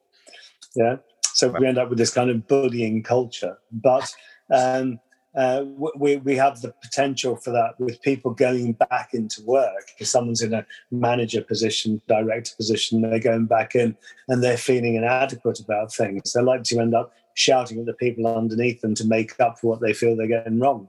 Yeah. 0.74 0.96
So 1.34 1.54
we 1.58 1.66
end 1.66 1.78
up 1.78 1.88
with 1.88 1.98
this 1.98 2.12
kind 2.12 2.30
of 2.30 2.46
bullying 2.46 3.02
culture. 3.02 3.58
But 3.70 4.12
um, 4.52 4.98
uh, 5.36 5.64
we, 5.96 6.16
we 6.16 6.34
have 6.36 6.60
the 6.60 6.74
potential 6.82 7.36
for 7.36 7.50
that 7.50 7.78
with 7.78 8.02
people 8.02 8.32
going 8.32 8.72
back 8.72 9.10
into 9.12 9.42
work. 9.44 9.92
If 9.98 10.08
someone's 10.08 10.42
in 10.42 10.52
a 10.52 10.66
manager 10.90 11.42
position, 11.42 12.02
director 12.08 12.56
position, 12.56 13.02
they're 13.02 13.20
going 13.20 13.46
back 13.46 13.74
in 13.74 13.96
and 14.26 14.42
they're 14.42 14.56
feeling 14.56 14.96
inadequate 14.96 15.60
about 15.60 15.92
things. 15.92 16.32
They're 16.32 16.42
likely 16.42 16.64
to 16.64 16.80
end 16.80 16.94
up 16.94 17.12
shouting 17.34 17.78
at 17.78 17.86
the 17.86 17.92
people 17.94 18.26
underneath 18.26 18.80
them 18.80 18.96
to 18.96 19.06
make 19.06 19.38
up 19.38 19.60
for 19.60 19.68
what 19.68 19.80
they 19.80 19.92
feel 19.92 20.16
they're 20.16 20.26
getting 20.26 20.58
wrong. 20.58 20.88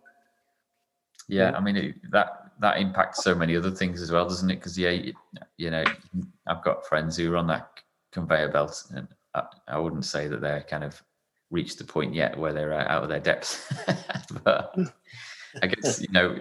Yeah, 1.27 1.51
I 1.51 1.59
mean 1.59 1.93
that 2.09 2.48
that 2.59 2.79
impacts 2.79 3.23
so 3.23 3.33
many 3.33 3.55
other 3.55 3.71
things 3.71 4.01
as 4.01 4.11
well, 4.11 4.27
doesn't 4.27 4.49
it? 4.49 4.55
Because 4.55 4.77
yeah, 4.77 4.89
you, 4.89 5.13
you, 5.57 5.69
know, 5.69 5.83
I've 6.47 6.63
got 6.63 6.85
friends 6.85 7.17
who 7.17 7.33
are 7.33 7.37
on 7.37 7.47
that 7.47 7.69
conveyor 8.11 8.49
belt, 8.49 8.83
and 8.93 9.07
I, 9.33 9.43
I 9.67 9.79
wouldn't 9.79 10.05
say 10.05 10.27
that 10.27 10.41
they're 10.41 10.63
kind 10.63 10.83
of 10.83 11.01
reached 11.51 11.77
the 11.79 11.83
point 11.83 12.13
yet 12.13 12.37
where 12.37 12.53
they're 12.53 12.73
uh, 12.73 12.85
out 12.87 13.03
of 13.03 13.09
their 13.09 13.19
depths, 13.19 13.71
but 14.43 14.75
I 15.61 15.67
guess 15.67 16.01
you 16.01 16.11
know 16.11 16.37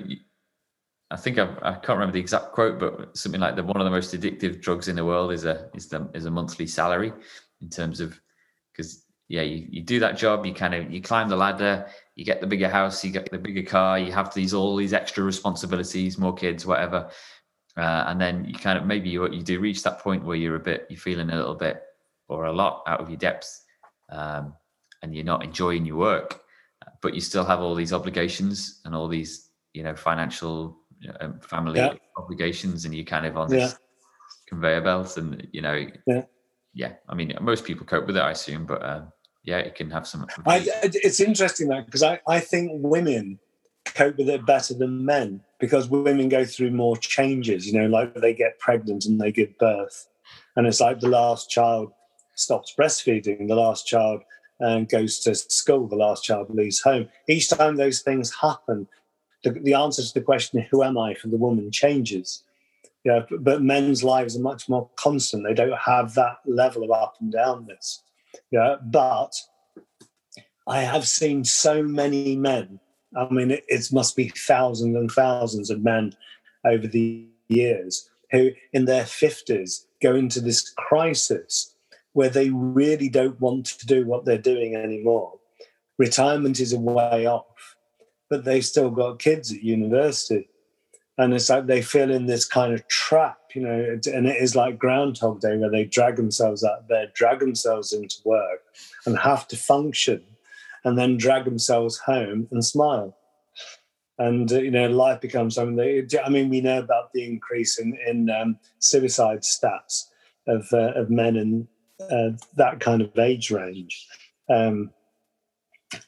I 1.11 1.17
think 1.17 1.39
I've, 1.39 1.57
I 1.63 1.73
can 1.73 1.89
not 1.89 1.95
remember 1.95 2.13
the 2.13 2.21
exact 2.21 2.53
quote, 2.53 2.79
but 2.79 3.17
something 3.17 3.41
like 3.41 3.57
the 3.57 3.65
one 3.65 3.81
of 3.81 3.85
the 3.85 3.91
most 3.91 4.15
addictive 4.15 4.61
drugs 4.61 4.89
in 4.89 4.97
the 4.97 5.05
world 5.05 5.33
is 5.33 5.45
a 5.45 5.71
is 5.75 5.89
the 5.89 6.09
is 6.15 6.27
a 6.27 6.31
monthly 6.31 6.67
salary 6.67 7.13
in 7.63 7.71
terms 7.71 8.01
of 8.01 8.21
because 8.73 9.05
yeah 9.29 9.43
you, 9.43 9.67
you 9.71 9.83
do 9.83 10.01
that 10.01 10.17
job 10.17 10.45
you 10.45 10.55
kind 10.55 10.75
of 10.75 10.91
you 10.91 11.01
climb 11.01 11.29
the 11.29 11.37
ladder 11.37 11.87
you 12.17 12.25
get 12.25 12.41
the 12.41 12.47
bigger 12.47 12.69
house 12.69 13.05
you 13.05 13.11
get 13.11 13.31
the 13.31 13.39
bigger 13.39 13.63
car 13.63 13.99
you 13.99 14.11
have 14.11 14.33
these 14.35 14.53
all 14.55 14.75
these 14.77 14.93
extra 14.93 15.23
responsibilities 15.23 16.19
more 16.19 16.35
kids 16.35 16.67
whatever 16.67 17.11
uh, 17.77 18.05
and 18.09 18.21
then 18.21 18.45
you 18.45 18.55
kind 18.55 18.79
of 18.79 18.87
maybe 18.87 19.09
you 19.09 19.29
you 19.31 19.43
do 19.43 19.61
reach 19.61 19.83
that 19.83 20.01
point 20.01 20.25
where 20.25 20.37
you're 20.37 20.57
a 20.57 20.61
bit 20.61 20.87
you're 20.89 20.99
feeling 20.99 21.31
a 21.31 21.37
little 21.37 21.55
bit 21.55 21.83
or 22.29 22.47
a 22.47 22.53
lot 22.53 22.83
out 22.87 23.01
of 23.01 23.09
your 23.09 23.19
depth 23.19 23.63
um, 24.11 24.55
and 25.03 25.15
you're 25.15 25.25
not 25.25 25.45
enjoying 25.45 25.85
your 25.85 25.97
work 25.97 26.41
but 27.03 27.15
you 27.15 27.21
still 27.21 27.45
have 27.45 27.61
all 27.61 27.75
these 27.75 27.93
obligations 27.93 28.81
and 28.85 28.95
all 28.95 29.09
these 29.09 29.51
you 29.75 29.83
know 29.83 29.95
financial 29.95 30.79
um, 31.21 31.39
family 31.41 31.79
yeah. 31.79 31.93
obligations 32.17 32.85
and 32.85 32.95
you 32.95 33.05
kind 33.05 33.27
of 33.27 33.37
on 33.37 33.49
this 33.49 33.73
yeah. 33.73 33.79
conveyor 34.49 34.81
belt 34.81 35.17
and 35.17 35.47
you 35.53 35.61
know 35.61 35.87
yeah. 36.07 36.23
yeah 36.75 36.93
i 37.09 37.15
mean 37.15 37.33
most 37.41 37.65
people 37.65 37.87
cope 37.87 38.07
with 38.07 38.17
it 38.17 38.21
i 38.21 38.33
assume 38.33 38.67
but 38.67 38.83
um, 38.85 39.13
yeah 39.49 39.59
it 39.59 39.75
can 39.75 39.91
have 39.91 40.07
some 40.07 40.27
I, 40.47 40.67
it's 40.83 41.21
interesting 41.21 41.69
that 41.69 41.87
because 41.87 42.03
I, 42.03 42.21
I 42.27 42.41
think 42.41 42.71
women 42.75 43.39
cope 43.87 44.19
with 44.19 44.29
it 44.29 44.45
better 44.45 44.75
than 44.75 45.05
men 45.05 45.41
because 45.59 45.89
women 45.89 46.29
go 46.29 46.45
through 46.45 46.71
more 46.71 46.97
changes 46.97 47.67
you 47.67 47.79
know 47.79 47.87
like 47.87 48.15
they 48.15 48.35
get 48.35 48.59
pregnant 48.59 49.07
and 49.07 49.21
they 49.21 49.33
give 49.33 49.57
birth 49.59 50.09
and 50.57 50.67
it's 50.67 50.81
like 50.81 51.01
the 51.01 51.09
last 51.09 51.51
child 51.51 51.93
stops 52.35 52.75
breastfeeding 52.79 53.49
the 53.49 53.55
last 53.55 53.87
child 53.87 54.21
and 54.61 54.79
um, 54.79 54.85
goes 54.87 55.21
to 55.21 55.35
school 55.35 55.87
the 55.87 55.97
last 55.97 56.23
child 56.25 56.53
leaves 56.55 56.81
home 56.81 57.09
each 57.29 57.49
time 57.49 57.77
those 57.77 58.01
things 58.03 58.35
happen 58.35 58.87
the, 59.43 59.51
the 59.51 59.75
answer 59.75 60.03
to 60.03 60.15
the 60.15 60.21
question, 60.21 60.67
who 60.71 60.83
am 60.83 60.99
I, 60.99 61.15
for 61.15 61.29
the 61.29 61.37
woman 61.37 61.71
changes. 61.71 62.45
Yeah, 63.05 63.21
but 63.41 63.63
men's 63.63 64.03
lives 64.03 64.37
are 64.37 64.41
much 64.41 64.69
more 64.69 64.91
constant. 64.97 65.45
They 65.45 65.55
don't 65.55 65.79
have 65.79 66.15
that 66.15 66.39
level 66.45 66.85
of 66.85 66.91
up 66.91 67.15
and 67.21 67.33
downness. 67.33 68.01
Yeah, 68.51 68.77
but 68.83 69.33
I 70.67 70.81
have 70.83 71.07
seen 71.07 71.45
so 71.45 71.83
many 71.83 72.37
men. 72.37 72.81
I 73.17 73.29
mean, 73.31 73.51
it, 73.51 73.65
it 73.69 73.89
must 73.93 74.17
be 74.17 74.29
thousands 74.29 74.97
and 74.97 75.11
thousands 75.11 75.71
of 75.71 75.83
men 75.83 76.13
over 76.65 76.87
the 76.87 77.27
years 77.49 78.11
who, 78.31 78.51
in 78.73 78.85
their 78.85 79.05
50s, 79.05 79.87
go 80.03 80.15
into 80.15 80.41
this 80.41 80.71
crisis 80.77 81.75
where 82.13 82.29
they 82.29 82.51
really 82.51 83.09
don't 83.09 83.41
want 83.41 83.67
to 83.67 83.87
do 83.87 84.07
what 84.07 84.25
they're 84.25 84.39
doing 84.39 84.75
anymore. 84.75 85.39
Retirement 85.99 86.61
is 86.61 86.73
a 86.73 86.79
way 86.79 87.27
off 87.27 87.77
but 88.29 88.45
they've 88.45 88.65
still 88.65 88.91
got 88.91 89.19
kids 89.19 89.53
at 89.53 89.63
university. 89.63 90.49
And 91.17 91.35
it's 91.35 91.51
like 91.51 91.67
they 91.67 91.83
feel 91.83 92.11
in 92.11 92.27
this 92.27 92.45
kind 92.45 92.73
of 92.75 92.87
trap, 92.89 93.38
you 93.55 93.63
know, 93.63 93.99
and 94.13 94.27
it 94.27 94.37
is 94.37 94.57
like 94.57 94.79
Groundhog 94.79 95.41
Day 95.41 95.57
where 95.57 95.71
they 95.71 95.85
drag 95.85 96.17
themselves 96.17 96.65
out 96.65 96.89
bed, 96.89 97.13
drag 97.15 97.41
themselves 97.41 97.93
into 97.93 98.17
work 98.25 98.63
and 99.07 99.19
have 99.19 99.49
to 99.49 99.57
function 99.57 100.25
and 100.85 100.99
then 100.99 101.17
drag 101.17 101.45
themselves 101.45 101.99
home 101.99 102.49
and 102.51 102.65
smile. 102.65 103.17
And, 104.19 104.51
uh, 104.53 104.59
you 104.59 104.71
know, 104.71 104.89
life 104.89 105.21
becomes 105.21 105.55
something 105.55 105.77
they, 105.77 106.05
I 106.25 106.29
mean, 106.29 106.49
we 106.49 106.61
know 106.61 106.81
about 106.81 107.13
the 107.13 107.25
increase 107.25 107.79
in, 107.79 107.97
in 108.07 108.31
um, 108.31 108.59
suicide 108.81 109.43
stats 109.43 110.05
of, 110.47 110.67
uh, 110.73 110.93
of 110.95 111.11
men 111.11 111.37
in 111.37 111.69
uh, 112.01 112.31
that 112.57 112.81
kind 112.81 113.01
of 113.01 113.17
age 113.19 113.51
range. 113.51 114.07
Um, 114.51 114.91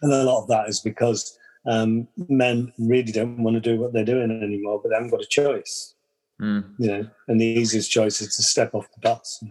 and 0.02 0.12
a 0.12 0.24
lot 0.24 0.42
of 0.42 0.48
that 0.48 0.68
is 0.68 0.80
because 0.80 1.38
um, 1.66 2.08
men 2.28 2.72
really 2.78 3.12
don't 3.12 3.42
want 3.42 3.54
to 3.54 3.60
do 3.60 3.80
what 3.80 3.92
they're 3.92 4.04
doing 4.04 4.30
anymore, 4.30 4.80
but 4.82 4.88
they 4.88 4.94
haven't 4.94 5.10
got 5.10 5.22
a 5.22 5.26
choice. 5.26 5.94
Mm. 6.40 6.74
You 6.78 6.88
know, 6.88 7.06
and 7.28 7.40
the 7.40 7.44
easiest 7.44 7.90
choice 7.90 8.20
is 8.20 8.36
to 8.36 8.42
step 8.42 8.74
off 8.74 8.90
the 8.94 9.00
bus. 9.00 9.42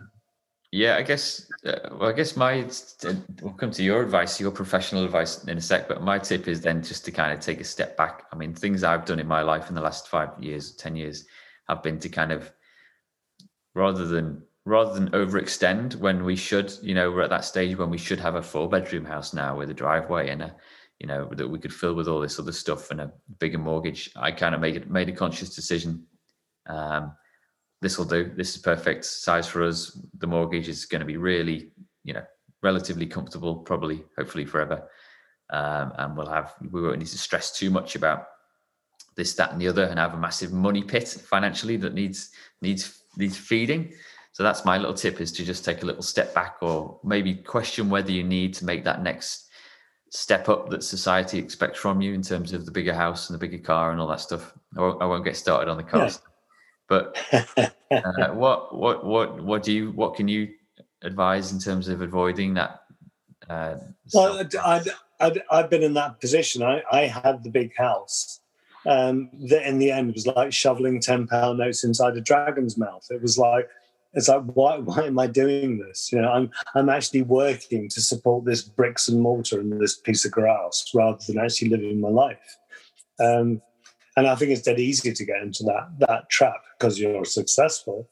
Yeah, 0.71 0.97
I 0.97 1.04
guess. 1.04 1.49
Uh, 1.65 1.78
well, 1.91 2.10
I 2.10 2.13
guess 2.13 2.36
my 2.36 2.65
we'll 3.41 3.54
come 3.54 3.71
to 3.71 3.84
your 3.84 4.02
advice, 4.02 4.39
your 4.39 4.52
professional 4.52 5.04
advice 5.04 5.43
in 5.43 5.58
a 5.58 5.62
sec. 5.62 5.88
But 5.88 6.04
my 6.04 6.19
tip 6.19 6.47
is 6.47 6.62
then 6.62 6.84
just 6.84 7.06
to 7.06 7.12
kind 7.12 7.34
of 7.34 7.39
take 7.39 7.60
a 7.60 7.63
step 7.63 7.97
back. 7.97 8.23
I 8.32 8.36
mean, 8.36 8.54
things 8.54 8.84
I've 8.84 9.06
done 9.06 9.19
in 9.19 9.28
my 9.28 9.41
life 9.41 9.69
in 9.69 9.75
the 9.75 9.82
last 9.82 10.08
five 10.08 10.30
years, 10.39 10.71
ten 10.75 10.95
years, 10.95 11.25
have 11.67 11.82
been 11.82 11.99
to 11.99 12.10
kind 12.10 12.32
of 12.32 12.52
rather 13.73 14.06
than 14.06 14.43
rather 14.65 14.93
than 14.93 15.10
overextend 15.12 15.95
when 15.95 16.23
we 16.23 16.36
should. 16.36 16.71
You 16.82 16.95
know, 16.95 17.12
we're 17.12 17.23
at 17.23 17.32
that 17.32 17.45
stage 17.45 17.78
when 17.78 17.89
we 17.89 17.97
should 17.97 18.19
have 18.19 18.36
a 18.36 18.41
four 18.41 18.69
bedroom 18.69 19.06
house 19.06 19.34
now 19.34 19.58
with 19.58 19.71
a 19.71 19.75
driveway 19.75 20.30
and 20.30 20.43
a 20.43 20.56
you 20.99 21.08
know 21.08 21.30
that 21.34 21.47
we 21.47 21.60
could 21.60 21.73
fill 21.73 21.95
with 21.95 22.08
all 22.08 22.19
this 22.19 22.39
other 22.39 22.52
stuff 22.52 22.91
and 22.91 23.02
a 23.02 23.12
bigger 23.39 23.58
mortgage 23.58 24.12
i 24.17 24.30
kind 24.32 24.54
of 24.54 24.60
made 24.60 24.75
it 24.75 24.89
made 24.89 25.08
a 25.08 25.13
conscious 25.13 25.56
decision 25.56 26.06
um, 26.70 27.14
this 27.82 27.98
will 27.98 28.06
do. 28.06 28.32
This 28.36 28.56
is 28.56 28.62
perfect 28.62 29.06
size 29.06 29.48
for 29.48 29.64
us. 29.64 30.00
The 30.18 30.28
mortgage 30.28 30.70
is 30.70 30.86
going 30.86 31.00
to 31.02 31.06
be 31.06 31.18
really 31.18 31.72
you 32.04 32.14
know 32.14 32.24
relatively 32.62 33.06
comfortable 33.06 33.58
probably 33.58 34.06
hopefully 34.18 34.46
forever. 34.46 34.88
Um, 35.52 35.94
and 35.98 36.18
we'll 36.18 36.30
have 36.30 36.54
we 36.72 36.82
won't 36.82 37.00
need 37.00 37.08
to 37.08 37.18
stress 37.18 37.58
too 37.58 37.70
much 37.70 37.96
about 37.96 38.28
this 39.16 39.34
that 39.36 39.52
and 39.52 39.62
the 39.62 39.68
other 39.68 39.84
and 39.84 40.00
have 40.00 40.14
a 40.14 40.18
massive 40.18 40.54
money 40.54 40.84
pit 40.84 41.08
financially 41.08 41.78
that 41.78 41.94
needs 41.94 42.32
needs 42.62 43.04
needs 43.18 43.38
feeding. 43.38 43.94
So 44.32 44.44
that's 44.44 44.64
my 44.64 44.78
little 44.78 44.94
tip 44.94 45.20
is 45.20 45.32
to 45.34 45.44
just 45.44 45.66
take 45.66 45.82
a 45.84 45.86
little 45.86 46.04
step 46.04 46.34
back 46.34 46.58
or 46.62 47.00
maybe 47.04 47.36
question 47.36 47.90
whether 47.90 48.12
you 48.12 48.24
need 48.24 48.54
to 48.56 48.66
make 48.66 48.84
that 48.86 49.02
next 49.02 49.50
step 50.12 50.50
up 50.50 50.70
that 50.70 50.84
society 50.84 51.38
expects 51.38 51.80
from 51.80 52.02
you 52.02 52.14
in 52.14 52.22
terms 52.22 52.54
of 52.54 52.66
the 52.66 52.72
bigger 52.72 52.94
house 52.94 53.30
and 53.30 53.36
the 53.36 53.40
bigger 53.40 53.62
car 53.62 53.92
and 53.92 54.00
all 54.00 54.08
that 54.08 54.22
stuff. 54.22 54.54
I 54.78 54.82
won't, 54.82 55.02
I 55.02 55.06
won't 55.06 55.26
get 55.26 55.36
started 55.36 55.70
on 55.70 55.78
the 55.78 55.84
car, 55.84 56.06
yeah. 56.06 56.16
But 56.89 57.15
uh, 57.91 58.30
what 58.34 58.75
what 58.75 59.06
what 59.06 59.41
what 59.41 59.63
do 59.63 59.71
you 59.71 59.91
what 59.91 60.15
can 60.15 60.28
you 60.28 60.49
advise 61.04 61.52
in 61.52 61.60
terms 61.60 61.88
of 61.88 62.02
avoiding 62.02 62.56
that? 62.56 62.82
Uh, 63.49 63.75
well, 64.13 64.43
i 64.63 64.84
I've 65.52 65.69
been 65.69 65.84
in 65.84 65.93
that 65.93 66.19
position. 66.19 66.63
I, 66.63 66.82
I 66.91 67.02
had 67.08 67.43
the 67.43 67.49
big 67.49 67.75
house. 67.78 68.41
Um, 68.86 69.30
that 69.49 69.67
in 69.67 69.78
the 69.78 69.91
end 69.91 70.13
was 70.13 70.25
like 70.25 70.54
shoveling 70.54 71.02
ten 71.02 71.28
pound 71.28 71.60
notes 71.60 71.84
inside 71.84 72.15
a 72.15 72.21
dragon's 72.21 72.78
mouth. 72.78 73.06
It 73.10 73.21
was 73.21 73.38
like 73.38 73.67
it's 74.13 74.30
like 74.30 74.43
why 74.54 74.78
why 74.80 75.06
am 75.06 75.19
I 75.19 75.28
doing 75.28 75.80
this? 75.80 76.12
You 76.12 76.21
know, 76.21 76.32
I'm 76.32 76.49
I'm 76.75 76.89
actually 76.89 77.23
working 77.23 77.89
to 77.89 78.02
support 78.02 78.45
this 78.45 78.62
bricks 78.62 79.10
and 79.10 79.21
mortar 79.21 79.60
and 79.60 79.80
this 79.80 79.97
piece 79.97 80.25
of 80.25 80.32
grass 80.32 80.89
rather 80.93 81.19
than 81.28 81.39
actually 81.39 81.69
living 81.69 81.99
my 81.99 82.10
life. 82.10 82.58
Um, 83.19 83.62
and 84.20 84.28
I 84.28 84.36
think 84.36 84.52
it's 84.52 84.64
dead 84.64 84.80
easy 84.82 85.14
to 85.14 85.26
get 85.26 85.42
into 85.42 85.64
that 85.64 85.88
that 86.00 86.30
trap 86.30 86.62
because 86.78 87.00
you're 87.00 87.24
successful. 87.24 88.10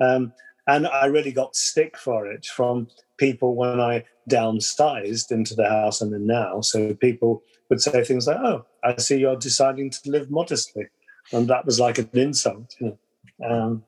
Um, 0.00 0.32
and 0.66 0.88
I 0.88 1.06
really 1.06 1.30
got 1.30 1.54
stick 1.54 1.96
for 1.96 2.26
it 2.26 2.44
from 2.46 2.88
people 3.18 3.54
when 3.54 3.80
I 3.80 4.04
downsized 4.28 5.30
into 5.30 5.54
the 5.54 5.68
house 5.68 6.00
and 6.00 6.12
then 6.12 6.26
now. 6.26 6.60
So 6.62 6.94
people 6.94 7.44
would 7.70 7.80
say 7.80 8.02
things 8.02 8.26
like, 8.26 8.38
"Oh, 8.38 8.66
I 8.82 8.96
see 8.96 9.18
you're 9.18 9.36
deciding 9.36 9.90
to 9.90 10.10
live 10.10 10.28
modestly," 10.28 10.86
and 11.32 11.46
that 11.46 11.64
was 11.64 11.78
like 11.78 11.98
an 11.98 12.10
insult. 12.14 12.74
You 12.80 12.98
know? 13.38 13.48
um, 13.48 13.84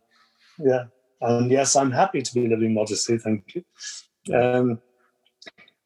yeah. 0.59 0.85
And 1.21 1.51
yes, 1.51 1.75
I'm 1.75 1.91
happy 1.91 2.23
to 2.23 2.35
be 2.35 2.47
living 2.47 2.75
modestly, 2.75 3.19
thank 3.19 3.57
you. 3.57 3.65
Um, 4.33 4.81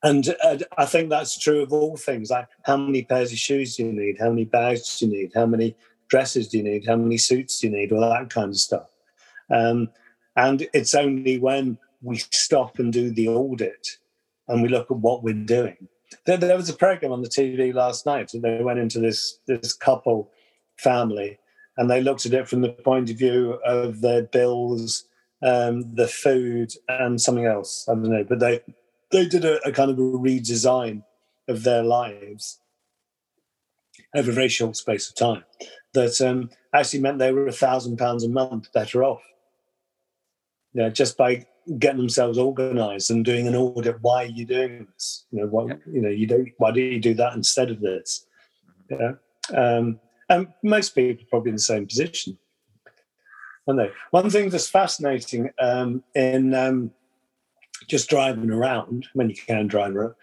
and 0.02 0.34
uh, 0.42 0.58
I 0.78 0.86
think 0.86 1.10
that's 1.10 1.38
true 1.38 1.62
of 1.62 1.72
all 1.72 1.96
things. 1.96 2.30
Like 2.30 2.48
how 2.64 2.76
many 2.76 3.02
pairs 3.02 3.32
of 3.32 3.38
shoes 3.38 3.76
do 3.76 3.84
you 3.84 3.92
need? 3.92 4.16
How 4.18 4.30
many 4.30 4.44
bags 4.44 4.98
do 4.98 5.06
you 5.06 5.12
need? 5.12 5.32
How 5.34 5.46
many 5.46 5.76
dresses 6.08 6.48
do 6.48 6.58
you 6.58 6.64
need? 6.64 6.86
How 6.86 6.96
many 6.96 7.18
suits 7.18 7.60
do 7.60 7.68
you 7.68 7.72
need? 7.72 7.92
All 7.92 8.00
that 8.00 8.30
kind 8.30 8.50
of 8.50 8.56
stuff. 8.56 8.88
Um, 9.50 9.90
and 10.36 10.66
it's 10.72 10.94
only 10.94 11.38
when 11.38 11.78
we 12.02 12.18
stop 12.30 12.78
and 12.78 12.92
do 12.92 13.10
the 13.10 13.28
audit 13.28 13.98
and 14.48 14.62
we 14.62 14.68
look 14.68 14.90
at 14.90 14.96
what 14.96 15.22
we're 15.22 15.34
doing. 15.34 15.88
There, 16.24 16.36
there 16.36 16.56
was 16.56 16.68
a 16.68 16.74
program 16.74 17.12
on 17.12 17.22
the 17.22 17.28
TV 17.28 17.72
last 17.72 18.06
night, 18.06 18.34
and 18.34 18.42
they 18.42 18.62
went 18.62 18.80
into 18.80 18.98
this 18.98 19.38
this 19.46 19.72
couple 19.72 20.30
family, 20.76 21.38
and 21.76 21.88
they 21.88 22.00
looked 22.00 22.26
at 22.26 22.34
it 22.34 22.48
from 22.48 22.62
the 22.62 22.70
point 22.70 23.10
of 23.10 23.16
view 23.16 23.60
of 23.64 24.00
their 24.00 24.22
bills 24.22 25.04
um, 25.42 25.94
the 25.94 26.08
food, 26.08 26.72
and 26.88 27.20
something 27.20 27.46
else. 27.46 27.88
I 27.88 27.94
don't 27.94 28.10
know, 28.10 28.24
but 28.24 28.40
they 28.40 28.60
they 29.10 29.26
did 29.26 29.44
a, 29.44 29.66
a 29.66 29.72
kind 29.72 29.90
of 29.90 29.98
a 29.98 30.02
redesign 30.02 31.02
of 31.48 31.62
their 31.64 31.82
lives 31.82 32.60
over 34.14 34.30
a 34.30 34.34
very 34.34 34.48
short 34.48 34.76
space 34.76 35.08
of 35.08 35.14
time 35.14 35.44
that 35.92 36.20
um, 36.20 36.50
actually 36.72 37.00
meant 37.00 37.18
they 37.18 37.32
were 37.32 37.46
a 37.46 37.52
thousand 37.52 37.96
pounds 37.96 38.24
a 38.24 38.28
month 38.28 38.72
better 38.72 39.02
off. 39.02 39.22
Yeah, 40.72 40.88
just 40.88 41.16
by 41.16 41.46
getting 41.78 41.98
themselves 41.98 42.38
organized 42.38 43.10
and 43.10 43.24
doing 43.24 43.46
an 43.46 43.56
audit. 43.56 44.00
Why 44.00 44.24
are 44.24 44.26
you 44.26 44.44
doing 44.44 44.86
this? 44.94 45.24
You 45.30 45.40
know, 45.40 45.46
what 45.46 45.68
yeah. 45.68 45.74
you 45.90 46.00
know, 46.00 46.08
you 46.08 46.26
don't. 46.26 46.48
Why 46.58 46.70
do 46.70 46.80
you 46.80 47.00
do 47.00 47.14
that 47.14 47.34
instead 47.34 47.70
of 47.70 47.80
this? 47.80 48.26
Yeah, 48.88 49.12
um, 49.54 49.98
and 50.28 50.48
most 50.62 50.94
people 50.94 51.24
are 51.24 51.28
probably 51.28 51.50
in 51.50 51.56
the 51.56 51.62
same 51.62 51.86
position. 51.86 52.38
Aren't 53.66 53.80
they? 53.80 53.90
One 54.10 54.30
thing 54.30 54.50
that's 54.50 54.68
fascinating 54.68 55.50
um, 55.60 56.04
in 56.14 56.54
um, 56.54 56.92
just 57.88 58.10
driving 58.10 58.50
around 58.50 59.06
when 59.14 59.28
you 59.28 59.36
can 59.36 59.66
drive 59.66 59.94
around 59.96 60.14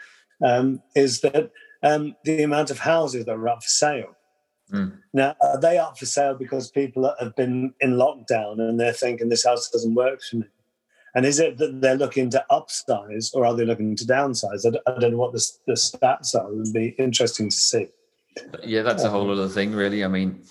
um, 0.43 0.81
is 0.95 1.21
that 1.21 1.51
um, 1.83 2.15
the 2.23 2.43
amount 2.43 2.71
of 2.71 2.79
houses 2.79 3.25
that 3.25 3.31
are 3.31 3.47
up 3.47 3.63
for 3.63 3.69
sale. 3.69 4.15
Mm. 4.71 4.97
Now, 5.13 5.35
are 5.41 5.59
they 5.59 5.77
up 5.77 5.97
for 5.97 6.05
sale 6.05 6.35
because 6.35 6.69
people 6.69 7.13
have 7.19 7.35
been 7.35 7.73
in 7.79 7.93
lockdown 7.93 8.59
and 8.59 8.79
they're 8.79 8.93
thinking 8.93 9.29
this 9.29 9.45
house 9.45 9.69
doesn't 9.69 9.95
work 9.95 10.21
for 10.21 10.37
me? 10.37 10.45
And 11.15 11.25
is 11.25 11.39
it 11.39 11.57
that 11.57 11.81
they're 11.81 11.95
looking 11.95 12.29
to 12.31 12.45
upsize 12.51 13.33
or 13.33 13.45
are 13.45 13.55
they 13.55 13.65
looking 13.65 13.95
to 13.95 14.05
downsize? 14.05 14.65
I, 14.65 14.91
I 14.91 14.99
don't 14.99 15.11
know 15.11 15.17
what 15.17 15.33
the, 15.33 15.51
the 15.65 15.73
stats 15.73 16.35
are. 16.35 16.51
It 16.51 16.57
would 16.57 16.73
be 16.73 16.89
interesting 16.99 17.49
to 17.49 17.55
see. 17.55 17.87
Yeah, 18.63 18.83
that's 18.83 19.03
a 19.03 19.09
whole 19.09 19.31
other 19.31 19.47
thing, 19.47 19.71
really. 19.71 20.03
I 20.03 20.07
mean, 20.07 20.43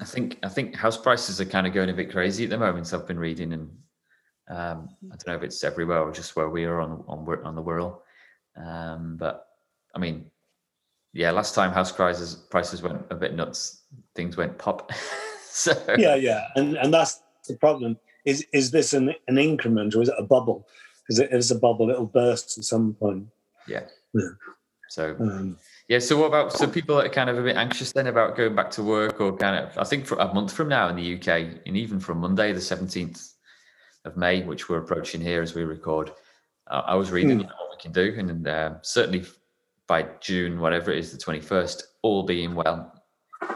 I 0.00 0.04
think 0.04 0.38
I 0.42 0.48
think 0.48 0.74
house 0.74 0.96
prices 0.96 1.40
are 1.40 1.44
kind 1.44 1.66
of 1.66 1.74
going 1.74 1.90
a 1.90 1.92
bit 1.92 2.10
crazy 2.10 2.44
at 2.44 2.50
the 2.50 2.58
moment. 2.58 2.86
So 2.86 2.98
I've 2.98 3.06
been 3.06 3.18
reading, 3.18 3.52
and 3.52 3.70
um, 4.48 4.90
I 5.04 5.16
don't 5.16 5.26
know 5.26 5.36
if 5.36 5.42
it's 5.42 5.64
everywhere 5.64 6.00
or 6.00 6.12
just 6.12 6.36
where 6.36 6.50
we 6.50 6.64
are 6.64 6.80
on 6.80 7.04
on 7.08 7.26
on 7.44 7.54
the 7.54 7.62
world. 7.62 7.98
Um, 8.56 9.16
but 9.18 9.46
I 9.94 9.98
mean, 9.98 10.26
yeah, 11.12 11.30
last 11.30 11.54
time 11.54 11.72
house 11.72 11.92
prices 11.92 12.34
prices 12.50 12.82
went 12.82 13.02
a 13.10 13.14
bit 13.14 13.34
nuts. 13.34 13.82
Things 14.14 14.36
went 14.36 14.58
pop. 14.58 14.92
so 15.48 15.72
yeah, 15.96 16.14
yeah, 16.14 16.46
and 16.56 16.76
and 16.76 16.92
that's 16.92 17.22
the 17.48 17.56
problem. 17.56 17.98
Is 18.24 18.46
is 18.52 18.70
this 18.70 18.92
an 18.92 19.14
an 19.28 19.38
increment 19.38 19.94
or 19.94 20.02
is 20.02 20.08
it 20.08 20.16
a 20.18 20.24
bubble? 20.24 20.66
Because 21.02 21.20
it 21.20 21.32
is 21.32 21.50
a 21.50 21.58
bubble, 21.58 21.90
it'll 21.90 22.06
burst 22.06 22.56
at 22.56 22.64
some 22.64 22.94
point. 22.94 23.26
Yeah. 23.68 23.82
yeah. 24.14 24.28
So 24.88 25.16
um, 25.20 25.58
yeah. 25.88 25.98
So 25.98 26.16
what 26.18 26.26
about 26.26 26.52
so 26.52 26.66
people 26.66 26.96
that 26.96 27.06
are 27.06 27.10
kind 27.10 27.28
of 27.28 27.38
a 27.38 27.42
bit 27.42 27.56
anxious 27.56 27.92
then 27.92 28.06
about 28.06 28.36
going 28.36 28.54
back 28.54 28.70
to 28.72 28.82
work 28.82 29.20
or 29.20 29.36
kind 29.36 29.64
of 29.64 29.76
I 29.78 29.84
think 29.84 30.06
for 30.06 30.16
a 30.18 30.32
month 30.32 30.52
from 30.52 30.68
now 30.68 30.88
in 30.88 30.96
the 30.96 31.16
UK 31.16 31.60
and 31.66 31.76
even 31.76 32.00
from 32.00 32.18
Monday 32.18 32.52
the 32.52 32.60
seventeenth 32.60 33.33
of 34.04 34.16
May, 34.16 34.42
which 34.42 34.68
we're 34.68 34.78
approaching 34.78 35.20
here 35.20 35.42
as 35.42 35.54
we 35.54 35.64
record, 35.64 36.12
uh, 36.68 36.82
I 36.86 36.94
was 36.94 37.10
reading 37.10 37.40
mm. 37.40 37.44
what 37.44 37.70
we 37.70 37.80
can 37.80 37.92
do 37.92 38.14
and 38.18 38.46
uh, 38.46 38.74
certainly 38.82 39.24
by 39.86 40.06
June, 40.20 40.60
whatever 40.60 40.90
it 40.90 40.98
is, 40.98 41.12
the 41.12 41.18
21st, 41.18 41.82
all 42.02 42.22
being 42.22 42.54
well. 42.54 42.90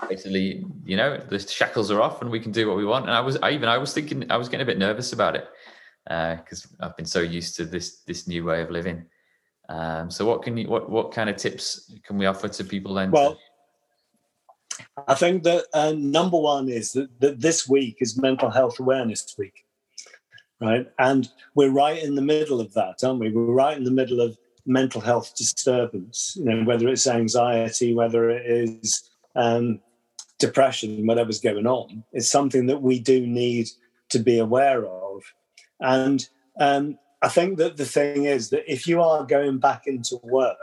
Basically, 0.09 0.65
you 0.85 0.97
know, 0.97 1.17
the 1.17 1.39
shackles 1.39 1.91
are 1.91 2.03
off 2.03 2.21
and 2.21 2.31
we 2.31 2.41
can 2.41 2.53
do 2.53 2.69
what 2.69 2.77
we 2.77 2.85
want. 2.85 3.07
And 3.07 3.15
I 3.15 3.21
was, 3.21 3.37
I 3.43 3.51
even, 3.53 3.69
I 3.69 3.79
was 3.79 3.95
thinking, 3.95 4.31
I 4.31 4.37
was 4.37 4.49
getting 4.49 4.63
a 4.63 4.67
bit 4.67 4.79
nervous 4.79 5.13
about 5.13 5.37
it 5.37 5.49
because 6.09 6.67
uh, 6.81 6.87
I've 6.87 6.97
been 6.97 7.07
so 7.07 7.21
used 7.21 7.57
to 7.57 7.65
this 7.65 8.01
this 8.01 8.27
new 8.27 8.45
way 8.45 8.63
of 8.63 8.71
living. 8.71 9.05
Um, 9.69 10.11
so, 10.11 10.25
what 10.25 10.43
can 10.43 10.57
you, 10.57 10.69
what 10.69 10.89
what 10.89 11.13
kind 11.13 11.29
of 11.29 11.37
tips 11.37 11.93
can 12.05 12.17
we 12.17 12.27
offer 12.27 12.49
to 12.49 12.65
people 12.65 12.95
then? 12.95 13.11
Well, 13.11 13.37
to... 14.79 14.85
I 15.07 15.15
think 15.15 15.43
that 15.43 15.65
uh, 15.75 15.93
number 15.97 16.39
one 16.39 16.69
is 16.69 16.93
that, 16.93 17.09
that 17.21 17.41
this 17.41 17.69
week 17.69 17.99
is 18.01 18.17
Mental 18.17 18.51
Health 18.51 18.81
Awareness 18.81 19.35
Week, 19.39 19.67
right? 20.61 20.87
And 20.99 21.29
we're 21.55 21.71
right 21.71 22.03
in 22.03 22.15
the 22.15 22.23
middle 22.23 22.61
of 22.61 22.75
that, 22.75 23.05
aren't 23.05 23.21
we? 23.21 23.31
We're 23.31 23.53
right 23.53 23.77
in 23.77 23.85
the 23.85 23.91
middle 23.91 24.21
of 24.21 24.37
mental 24.67 25.01
health 25.01 25.35
disturbance, 25.37 26.37
you 26.39 26.45
know, 26.45 26.65
whether 26.65 26.89
it's 26.89 27.07
anxiety, 27.07 27.95
whether 27.95 28.29
it 28.29 28.45
is 28.47 29.09
um, 29.35 29.81
depression, 30.39 31.07
whatever's 31.07 31.41
going 31.41 31.67
on, 31.67 32.05
it's 32.13 32.31
something 32.31 32.67
that 32.67 32.83
we 32.83 32.99
do 32.99 33.27
need 33.27 33.69
to 34.11 34.19
be 34.19 34.39
aware 34.39 34.87
of. 34.87 35.23
And 35.81 36.29
um, 36.61 36.99
I 37.23 37.29
think 37.29 37.59
that 37.59 37.77
the 37.77 37.85
thing 37.85 38.25
is 38.25 38.51
that 38.51 38.71
if 38.71 38.87
you 38.87 39.01
are 39.01 39.25
going 39.25 39.59
back 39.59 39.87
into 39.87 40.21
work, 40.23 40.57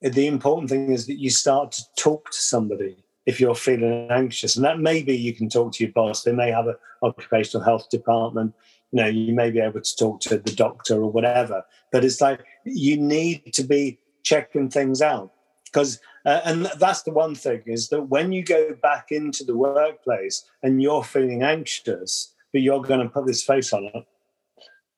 the 0.00 0.26
important 0.26 0.68
thing 0.68 0.92
is 0.92 1.06
that 1.06 1.20
you 1.20 1.30
start 1.30 1.72
to 1.72 1.82
talk 1.96 2.30
to 2.30 2.36
somebody 2.36 2.96
if 3.24 3.40
you're 3.40 3.54
feeling 3.54 4.08
anxious. 4.10 4.56
And 4.56 4.64
that 4.64 4.80
maybe 4.80 5.16
you 5.16 5.32
can 5.32 5.48
talk 5.48 5.72
to 5.74 5.84
your 5.84 5.92
boss. 5.92 6.24
They 6.24 6.32
may 6.32 6.50
have 6.50 6.66
an 6.66 6.74
occupational 7.02 7.64
health 7.64 7.88
department 7.88 8.52
you 8.92 9.02
know 9.02 9.08
you 9.08 9.34
may 9.34 9.50
be 9.50 9.58
able 9.58 9.80
to 9.80 9.96
talk 9.96 10.20
to 10.20 10.38
the 10.38 10.52
doctor 10.52 11.02
or 11.02 11.10
whatever 11.10 11.64
but 11.90 12.04
it's 12.04 12.20
like 12.20 12.44
you 12.64 12.96
need 12.96 13.52
to 13.52 13.64
be 13.64 13.98
checking 14.22 14.68
things 14.68 15.02
out 15.02 15.32
because 15.64 15.98
uh, 16.24 16.40
and 16.44 16.66
that's 16.78 17.02
the 17.02 17.10
one 17.10 17.34
thing 17.34 17.62
is 17.66 17.88
that 17.88 18.02
when 18.02 18.30
you 18.30 18.44
go 18.44 18.74
back 18.82 19.06
into 19.10 19.42
the 19.42 19.56
workplace 19.56 20.44
and 20.62 20.82
you're 20.82 21.02
feeling 21.02 21.42
anxious 21.42 22.34
but 22.52 22.62
you're 22.62 22.82
going 22.82 23.00
to 23.00 23.08
put 23.08 23.26
this 23.26 23.42
face 23.42 23.72
on 23.72 23.84
it 23.84 24.04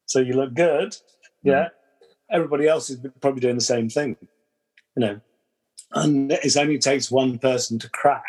so 0.06 0.18
you 0.18 0.34
look 0.34 0.52
good 0.54 0.90
mm. 0.90 0.98
yeah 1.42 1.68
everybody 2.30 2.66
else 2.66 2.90
is 2.90 2.98
probably 3.20 3.40
doing 3.40 3.54
the 3.54 3.60
same 3.60 3.88
thing 3.88 4.16
you 4.96 5.00
know 5.00 5.20
and 5.92 6.32
it 6.32 6.56
only 6.56 6.78
takes 6.78 7.10
one 7.10 7.38
person 7.38 7.78
to 7.78 7.88
crack 7.90 8.24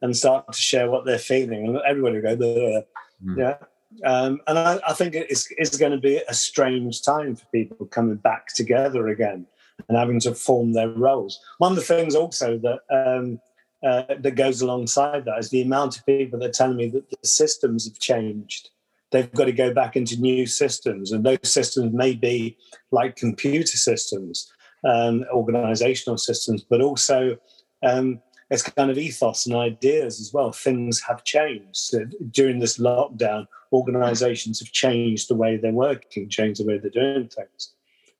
and 0.00 0.16
start 0.16 0.50
to 0.52 0.58
share 0.58 0.90
what 0.90 1.04
they're 1.04 1.18
feeling 1.18 1.66
and 1.66 1.78
everybody 1.86 2.20
will 2.20 2.36
go 2.36 2.84
mm. 3.24 3.36
yeah 3.36 3.56
um, 4.04 4.40
and 4.46 4.58
I, 4.58 4.78
I, 4.86 4.92
think 4.92 5.14
it's, 5.14 5.48
it's 5.56 5.76
going 5.76 5.92
to 5.92 5.98
be 5.98 6.20
a 6.28 6.34
strange 6.34 7.02
time 7.02 7.36
for 7.36 7.46
people 7.46 7.86
coming 7.86 8.16
back 8.16 8.48
together 8.54 9.08
again 9.08 9.46
and 9.88 9.96
having 9.96 10.20
to 10.20 10.34
form 10.34 10.72
their 10.72 10.88
roles. 10.88 11.40
One 11.58 11.72
of 11.72 11.76
the 11.76 11.82
things 11.82 12.14
also 12.14 12.58
that 12.58 12.80
um, 12.90 13.40
uh, 13.84 14.14
that 14.18 14.34
goes 14.36 14.62
alongside 14.62 15.24
that 15.24 15.38
is 15.38 15.50
the 15.50 15.62
amount 15.62 15.98
of 15.98 16.06
people 16.06 16.38
that 16.38 16.48
are 16.48 16.52
telling 16.52 16.76
me 16.76 16.88
that 16.88 17.10
the 17.10 17.28
systems 17.28 17.86
have 17.86 17.98
changed. 17.98 18.70
They've 19.12 19.32
got 19.32 19.44
to 19.44 19.52
go 19.52 19.72
back 19.72 19.96
into 19.96 20.20
new 20.20 20.46
systems, 20.46 21.12
and 21.12 21.24
those 21.24 21.38
systems 21.44 21.92
may 21.92 22.14
be 22.14 22.56
like 22.90 23.16
computer 23.16 23.76
systems, 23.76 24.52
um, 24.84 25.24
organizational 25.32 26.18
systems, 26.18 26.64
but 26.68 26.80
also 26.80 27.36
um, 27.82 28.20
it's 28.50 28.62
kind 28.62 28.90
of 28.90 28.98
ethos 28.98 29.46
and 29.46 29.56
ideas 29.56 30.20
as 30.20 30.32
well. 30.32 30.52
Things 30.52 31.00
have 31.02 31.24
changed 31.24 31.76
so 31.76 32.04
during 32.30 32.58
this 32.58 32.78
lockdown. 32.78 33.46
Organisations 33.72 34.60
have 34.60 34.70
changed 34.70 35.28
the 35.28 35.34
way 35.34 35.56
they're 35.56 35.72
working, 35.72 36.28
changed 36.28 36.60
the 36.60 36.66
way 36.66 36.78
they're 36.78 36.90
doing 36.90 37.28
things. 37.28 37.72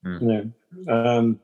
Mm. 0.05 0.21
You 0.21 0.27
know, 0.27 0.93
um, 0.93 1.39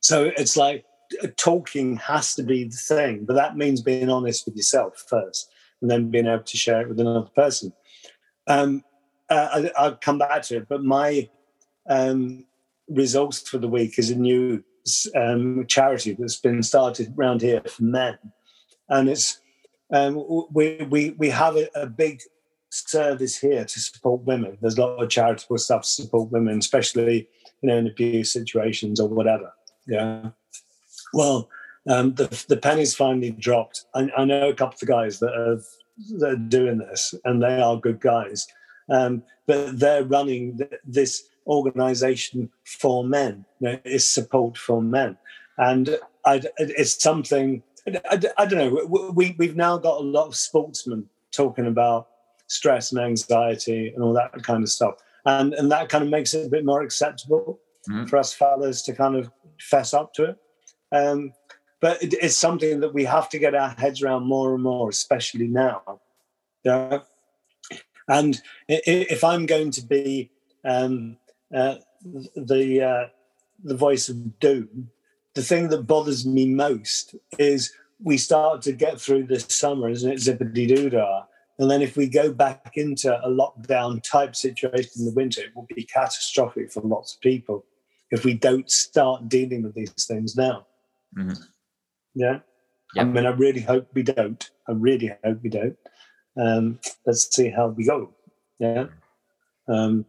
so 0.00 0.30
it's 0.36 0.56
like 0.56 0.84
uh, 1.22 1.28
talking 1.36 1.96
has 1.96 2.34
to 2.36 2.42
be 2.42 2.64
the 2.64 2.76
thing, 2.76 3.24
but 3.24 3.34
that 3.34 3.56
means 3.56 3.80
being 3.80 4.10
honest 4.10 4.46
with 4.46 4.56
yourself 4.56 5.04
first, 5.08 5.50
and 5.80 5.90
then 5.90 6.10
being 6.10 6.26
able 6.26 6.44
to 6.44 6.56
share 6.56 6.82
it 6.82 6.88
with 6.88 7.00
another 7.00 7.28
person. 7.34 7.72
Um, 8.46 8.84
uh, 9.28 9.70
I, 9.76 9.88
will 9.88 9.96
come 9.96 10.18
back 10.18 10.42
to 10.42 10.58
it, 10.58 10.68
but 10.68 10.82
my 10.82 11.28
um, 11.88 12.46
results 12.88 13.46
for 13.48 13.58
the 13.58 13.68
week 13.68 13.98
is 13.98 14.10
a 14.10 14.16
new 14.16 14.62
um, 15.14 15.64
charity 15.66 16.16
that's 16.18 16.36
been 16.36 16.62
started 16.62 17.14
around 17.16 17.42
here 17.42 17.62
for 17.66 17.82
men, 17.82 18.18
and 18.88 19.08
it's 19.08 19.40
um, 19.92 20.46
we 20.52 20.86
we 20.90 21.10
we 21.10 21.30
have 21.30 21.56
a, 21.56 21.68
a, 21.74 21.86
big 21.86 22.20
service 22.70 23.38
here 23.38 23.64
to 23.64 23.80
support 23.80 24.22
women. 24.22 24.58
There's 24.60 24.76
a 24.76 24.84
lot 24.84 25.02
of 25.02 25.08
charitable 25.08 25.58
stuff 25.58 25.82
to 25.82 25.88
support 25.88 26.30
women, 26.30 26.58
especially 26.58 27.28
you 27.62 27.68
know 27.68 27.78
in 27.78 27.86
abuse 27.86 28.32
situations 28.32 29.00
or 29.00 29.08
whatever. 29.08 29.52
Yeah. 29.86 30.30
Well, 31.14 31.48
um, 31.88 32.14
the 32.14 32.44
the 32.48 32.56
pennies 32.56 32.94
finally 32.94 33.30
dropped. 33.30 33.86
I, 33.94 34.10
I, 34.16 34.24
know 34.24 34.50
a 34.50 34.54
couple 34.54 34.78
of 34.82 34.88
guys 34.88 35.18
that 35.20 35.32
are, 35.32 35.60
that 36.18 36.30
are 36.30 36.36
doing 36.36 36.78
this, 36.78 37.14
and 37.24 37.42
they 37.42 37.60
are 37.60 37.80
good 37.80 38.00
guys. 38.00 38.46
Um, 38.90 39.22
but 39.46 39.78
they're 39.78 40.04
running 40.04 40.58
th- 40.58 40.80
this 40.84 41.24
organization 41.48 42.50
for 42.64 43.04
men, 43.04 43.44
you 43.60 43.72
know, 43.72 43.78
is 43.84 44.08
support 44.08 44.56
for 44.56 44.82
men. 44.82 45.16
And 45.56 45.98
I, 46.24 46.42
it's 46.58 47.02
something, 47.02 47.62
I, 47.86 48.20
I, 48.36 48.46
don't 48.46 48.58
know, 48.58 49.12
we, 49.14 49.34
we've 49.38 49.56
now 49.56 49.78
got 49.78 50.00
a 50.00 50.04
lot 50.04 50.26
of 50.26 50.36
sportsmen 50.36 51.08
talking 51.32 51.66
about 51.66 52.08
stress 52.46 52.92
and 52.92 53.00
anxiety 53.00 53.88
and 53.88 54.02
all 54.02 54.12
that 54.14 54.42
kind 54.42 54.62
of 54.62 54.68
stuff. 54.68 54.94
And, 55.24 55.52
and 55.54 55.70
that 55.72 55.88
kind 55.88 56.04
of 56.04 56.10
makes 56.10 56.34
it 56.34 56.46
a 56.46 56.50
bit 56.50 56.64
more 56.64 56.82
acceptable 56.82 57.60
mm-hmm. 57.88 58.06
for 58.06 58.18
us 58.18 58.32
fellas 58.32 58.82
to 58.82 58.94
kind 58.94 59.16
of 59.16 59.30
fess 59.60 59.94
up 59.94 60.14
to 60.14 60.24
it. 60.24 60.38
Um, 60.92 61.32
but 61.80 62.02
it, 62.02 62.14
it's 62.14 62.36
something 62.36 62.80
that 62.80 62.94
we 62.94 63.04
have 63.04 63.28
to 63.30 63.38
get 63.38 63.54
our 63.54 63.70
heads 63.70 64.02
around 64.02 64.24
more 64.24 64.54
and 64.54 64.62
more, 64.62 64.88
especially 64.88 65.48
now. 65.48 66.00
Yeah. 66.64 67.00
And 68.08 68.40
if 68.68 69.22
I'm 69.22 69.44
going 69.44 69.70
to 69.72 69.82
be 69.82 70.30
um, 70.64 71.18
uh, 71.54 71.76
the 72.36 72.82
uh, 72.82 73.08
the 73.64 73.76
voice 73.76 74.08
of 74.08 74.38
doom, 74.38 74.90
the 75.34 75.42
thing 75.42 75.68
that 75.68 75.82
bothers 75.86 76.26
me 76.26 76.48
most 76.48 77.14
is 77.38 77.72
we 78.02 78.16
start 78.16 78.62
to 78.62 78.72
get 78.72 79.00
through 79.00 79.24
this 79.26 79.46
summer, 79.48 79.88
isn't 79.88 80.10
it? 80.10 80.18
Zippity 80.18 80.68
doo 80.68 80.90
dah. 80.90 81.24
And 81.58 81.68
then 81.70 81.82
if 81.82 81.96
we 81.96 82.08
go 82.08 82.32
back 82.32 82.72
into 82.74 83.12
a 83.12 83.28
lockdown 83.28 84.00
type 84.02 84.36
situation 84.36 84.92
in 85.00 85.06
the 85.06 85.12
winter, 85.12 85.40
it 85.40 85.56
will 85.56 85.66
be 85.74 85.82
catastrophic 85.82 86.72
for 86.72 86.82
lots 86.82 87.14
of 87.14 87.20
people 87.20 87.64
if 88.10 88.24
we 88.24 88.34
don't 88.34 88.70
start 88.70 89.28
dealing 89.28 89.64
with 89.64 89.74
these 89.74 90.06
things 90.06 90.36
now. 90.36 90.66
Mm-hmm. 91.16 91.42
Yeah. 92.14 92.38
Yep. 92.94 93.06
I 93.06 93.08
mean, 93.08 93.26
I 93.26 93.30
really 93.30 93.60
hope 93.60 93.88
we 93.92 94.02
don't. 94.02 94.50
I 94.68 94.72
really 94.72 95.12
hope 95.24 95.40
we 95.42 95.50
don't. 95.50 95.76
Um, 96.40 96.78
let's 97.06 97.34
see 97.34 97.50
how 97.50 97.68
we 97.68 97.84
go. 97.84 98.14
Yeah. 98.60 98.86
Um, 99.68 100.06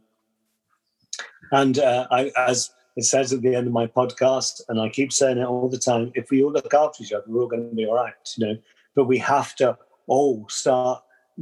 And 1.52 1.80
uh, 1.80 2.08
I, 2.12 2.32
as 2.38 2.72
it 2.96 3.04
says 3.04 3.34
at 3.34 3.42
the 3.42 3.56
end 3.56 3.68
of 3.68 3.74
my 3.74 3.88
podcast, 3.88 4.62
and 4.70 4.80
I 4.80 4.90
keep 4.90 5.12
saying 5.14 5.38
it 5.38 5.46
all 5.46 5.70
the 5.70 5.78
time, 5.78 6.12
if 6.16 6.32
we 6.32 6.44
all 6.44 6.52
look 6.52 6.74
after 6.74 7.04
each 7.04 7.14
other, 7.14 7.24
we're 7.28 7.42
all 7.42 7.48
going 7.48 7.70
to 7.70 7.76
be 7.76 7.86
all 7.86 7.96
right, 7.96 8.14
you 8.38 8.46
know. 8.46 8.58
But 8.96 9.06
we 9.06 9.18
have 9.20 9.56
to 9.56 9.78
all 10.08 10.46
start 10.50 11.02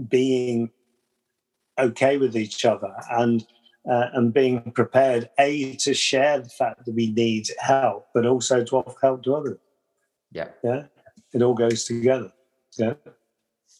being 0.10 0.70
okay 1.80 2.18
with 2.18 2.36
each 2.36 2.66
other 2.66 2.94
and 3.12 3.46
uh, 3.90 4.10
and 4.14 4.34
being 4.34 4.72
prepared, 4.72 5.30
a 5.40 5.76
to 5.78 5.94
share 5.94 6.40
the 6.40 6.50
fact 6.50 6.86
that 6.86 6.94
we 6.94 7.12
need 7.14 7.48
help, 7.58 8.08
but 8.14 8.26
also 8.26 8.64
to 8.64 8.78
offer 8.78 8.98
help 9.02 9.24
to 9.24 9.34
others. 9.34 9.58
Yeah, 10.32 10.50
yeah, 10.64 10.84
it 11.34 11.42
all 11.42 11.54
goes 11.54 11.86
together. 11.86 12.32
Yeah, 12.78 12.94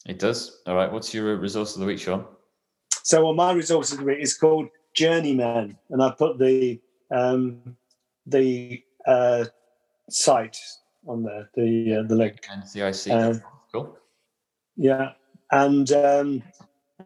it 0.06 0.18
does. 0.18 0.62
All 0.66 0.76
right, 0.76 0.90
what's 0.90 1.12
your 1.12 1.36
resource 1.36 1.74
of 1.74 1.80
the 1.80 1.86
week, 1.86 2.00
Sean? 2.00 2.24
So, 3.02 3.24
well, 3.24 3.34
my 3.34 3.52
resource 3.52 3.92
of 3.92 3.98
the 3.98 4.04
week 4.04 4.20
is 4.20 4.36
called 4.36 4.68
Journeyman, 4.94 5.76
and 5.90 6.02
I 6.02 6.10
put 6.10 6.38
the 6.38 6.80
um, 7.10 7.76
the 8.26 8.82
uh, 9.06 9.44
site 10.08 10.58
on 11.06 11.22
there, 11.22 11.50
the 11.54 11.96
uh, 11.96 12.02
the 12.02 12.14
link. 12.14 12.46
And 12.50 12.66
CIC. 12.66 13.12
Um, 13.12 13.42
cool. 13.72 13.96
Yeah, 14.76 15.12
and 15.50 15.90
um, 15.92 16.42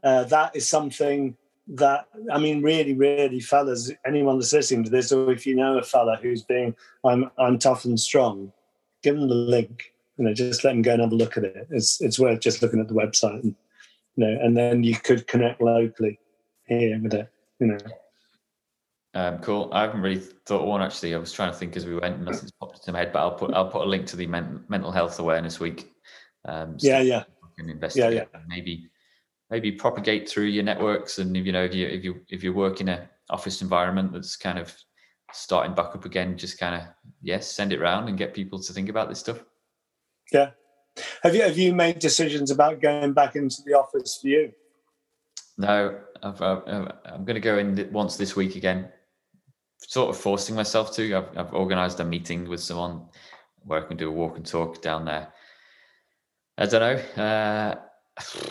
uh, 0.02 0.24
that 0.24 0.56
is 0.56 0.68
something 0.68 1.36
that 1.68 2.08
I 2.32 2.38
mean, 2.38 2.62
really, 2.62 2.94
really, 2.94 3.40
fellas, 3.40 3.90
anyone 4.06 4.38
that's 4.38 4.52
listening 4.52 4.84
to 4.84 4.90
this, 4.90 5.12
or 5.12 5.32
if 5.32 5.46
you 5.46 5.54
know 5.54 5.78
a 5.78 5.82
fella 5.82 6.18
who's 6.20 6.42
being, 6.42 6.74
I'm, 7.04 7.30
I'm 7.38 7.58
tough 7.58 7.84
and 7.84 7.98
strong, 7.98 8.52
give 9.02 9.16
them 9.16 9.28
the 9.28 9.34
link. 9.34 9.92
You 10.18 10.24
know, 10.24 10.34
just 10.34 10.64
let 10.64 10.72
them 10.72 10.82
go 10.82 10.92
and 10.92 11.02
have 11.02 11.12
a 11.12 11.16
look 11.16 11.36
at 11.36 11.44
it. 11.44 11.66
It's, 11.70 12.00
it's 12.02 12.18
worth 12.18 12.40
just 12.40 12.62
looking 12.62 12.80
at 12.80 12.88
the 12.88 12.94
website, 12.94 13.42
and 13.42 13.54
you 14.16 14.26
know, 14.26 14.38
and 14.42 14.56
then 14.56 14.82
you 14.82 14.96
could 14.96 15.26
connect 15.26 15.60
locally 15.60 16.18
here 16.66 17.00
with 17.02 17.14
it. 17.14 17.31
You 17.62 17.68
know. 17.68 17.78
Um, 19.14 19.38
cool. 19.38 19.68
I 19.72 19.82
haven't 19.82 20.00
really 20.00 20.20
thought 20.46 20.66
one 20.66 20.82
actually. 20.82 21.14
I 21.14 21.18
was 21.18 21.32
trying 21.32 21.52
to 21.52 21.56
think 21.56 21.76
as 21.76 21.86
we 21.86 21.94
went, 21.94 22.16
and 22.16 22.24
nothing's 22.24 22.50
popped 22.52 22.78
into 22.78 22.92
my 22.92 23.00
head. 23.00 23.12
But 23.12 23.20
I'll 23.20 23.34
put 23.34 23.54
I'll 23.54 23.68
put 23.68 23.86
a 23.86 23.88
link 23.88 24.06
to 24.06 24.16
the 24.16 24.26
men- 24.26 24.64
mental 24.68 24.90
health 24.90 25.18
awareness 25.18 25.60
week. 25.60 25.92
Um, 26.44 26.78
so 26.78 26.88
yeah, 26.88 27.00
yeah. 27.00 27.24
Can 27.58 27.68
investigate 27.68 28.14
yeah, 28.14 28.24
yeah. 28.32 28.40
maybe 28.48 28.88
maybe 29.50 29.70
propagate 29.70 30.26
through 30.26 30.46
your 30.46 30.64
networks 30.64 31.18
and 31.18 31.36
if 31.36 31.44
you 31.44 31.52
know 31.52 31.62
if 31.62 31.74
you 31.74 31.86
if 31.86 32.02
you 32.02 32.20
if 32.30 32.42
you 32.42 32.54
work 32.54 32.80
in 32.80 32.88
a 32.88 33.08
office 33.28 33.60
environment 33.60 34.10
that's 34.10 34.34
kind 34.34 34.58
of 34.58 34.74
starting 35.32 35.74
back 35.74 35.94
up 35.94 36.06
again 36.06 36.38
just 36.38 36.58
kind 36.58 36.74
of 36.74 36.88
yes 37.20 37.52
send 37.52 37.70
it 37.70 37.80
around 37.80 38.08
and 38.08 38.16
get 38.16 38.32
people 38.32 38.58
to 38.58 38.72
think 38.72 38.88
about 38.88 39.10
this 39.10 39.18
stuff 39.18 39.44
yeah 40.32 40.50
have 41.22 41.34
you 41.34 41.42
have 41.42 41.58
you 41.58 41.74
made 41.74 41.98
decisions 41.98 42.50
about 42.50 42.80
going 42.80 43.12
back 43.12 43.36
into 43.36 43.60
the 43.66 43.74
office 43.74 44.18
for 44.20 44.28
you 44.28 44.50
no 45.58 46.00
i 46.22 46.28
am 47.06 47.24
going 47.24 47.34
to 47.34 47.40
go 47.40 47.58
in 47.58 47.88
once 47.92 48.16
this 48.16 48.36
week 48.36 48.56
again 48.56 48.88
sort 49.78 50.10
of 50.10 50.20
forcing 50.20 50.54
myself 50.54 50.94
to 50.94 51.16
i've, 51.16 51.38
I've 51.38 51.54
organized 51.54 52.00
a 52.00 52.04
meeting 52.04 52.48
with 52.48 52.60
someone 52.60 53.06
where 53.64 53.84
i 53.84 53.86
can 53.86 53.96
do 53.96 54.08
a 54.08 54.12
walk 54.12 54.36
and 54.36 54.46
talk 54.46 54.80
down 54.82 55.04
there 55.04 55.32
i 56.58 56.66
don't 56.66 56.80
know 57.16 57.22
uh, 57.22 57.74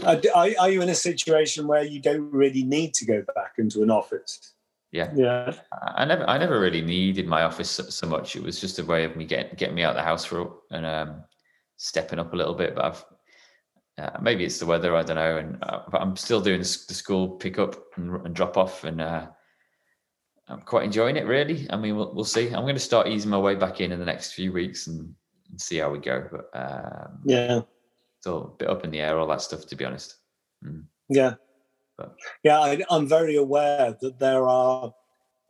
are, 0.04 0.20
are 0.60 0.70
you 0.70 0.82
in 0.82 0.90
a 0.90 0.96
situation 0.96 1.68
where 1.68 1.84
you 1.84 2.02
don't 2.02 2.32
really 2.32 2.64
need 2.64 2.94
to 2.96 3.06
go 3.06 3.24
back 3.36 3.54
into 3.58 3.84
an 3.84 3.92
office? 3.92 4.54
Yeah, 4.92 5.12
yeah. 5.16 5.54
I 5.96 6.04
never, 6.06 6.28
I 6.30 6.38
never 6.38 6.60
really 6.60 6.82
needed 6.82 7.28
my 7.28 7.44
office 7.44 7.70
so, 7.70 7.84
so 7.84 8.08
much. 8.08 8.36
It 8.36 8.44
was 8.44 8.60
just 8.60 8.80
a 8.80 8.84
way 8.84 9.06
of 9.06 9.16
me 9.16 9.26
getting 9.26 9.56
getting 9.56 9.76
me 9.76 9.84
out 9.84 9.92
of 9.92 9.96
the 9.98 10.04
house 10.04 10.26
for 10.26 10.58
and 10.72 10.86
um, 10.86 11.24
stepping 11.78 12.20
up 12.20 12.34
a 12.34 12.36
little 12.36 12.56
bit. 12.56 12.76
But 12.76 12.86
I've 12.86 13.06
uh, 14.02 14.18
maybe 14.20 14.44
it's 14.44 14.58
the 14.58 14.66
weather. 14.66 14.96
I 14.96 15.04
don't 15.04 15.16
know. 15.16 15.38
And 15.38 15.58
uh, 15.64 15.82
I'm 15.94 16.16
still 16.16 16.42
doing 16.42 16.60
the 16.60 16.66
school 16.66 17.30
pick 17.30 17.60
up 17.60 17.76
and, 17.98 18.26
and 18.26 18.36
drop 18.36 18.58
off, 18.58 18.84
and 18.84 19.00
uh, 19.02 19.28
I'm 20.48 20.62
quite 20.62 20.86
enjoying 20.86 21.18
it. 21.18 21.28
Really. 21.28 21.68
I 21.70 21.78
mean, 21.78 21.96
we'll, 21.96 22.14
we'll 22.14 22.26
see. 22.26 22.48
I'm 22.48 22.64
going 22.64 22.76
to 22.76 22.80
start 22.80 23.08
easing 23.08 23.30
my 23.30 23.38
way 23.38 23.56
back 23.56 23.80
in 23.80 23.92
in 23.92 24.00
the 24.00 24.06
next 24.06 24.34
few 24.34 24.52
weeks 24.52 24.88
and, 24.88 25.14
and 25.50 25.62
see 25.62 25.78
how 25.78 25.92
we 25.92 26.00
go. 26.00 26.28
But 26.32 26.60
um, 26.60 27.20
yeah, 27.26 27.62
still 28.20 28.44
a 28.44 28.58
bit 28.58 28.70
up 28.70 28.84
in 28.84 28.92
the 28.92 29.00
air, 29.00 29.20
all 29.20 29.28
that 29.28 29.42
stuff, 29.42 29.68
to 29.68 29.76
be 29.76 29.86
honest. 29.86 30.16
Mm. 30.66 30.86
Yeah. 31.10 31.36
But. 31.98 32.16
Yeah, 32.44 32.60
I, 32.60 32.82
am 32.90 33.08
very 33.08 33.36
aware 33.36 33.96
that 34.02 34.18
there 34.18 34.48
are, 34.48 34.94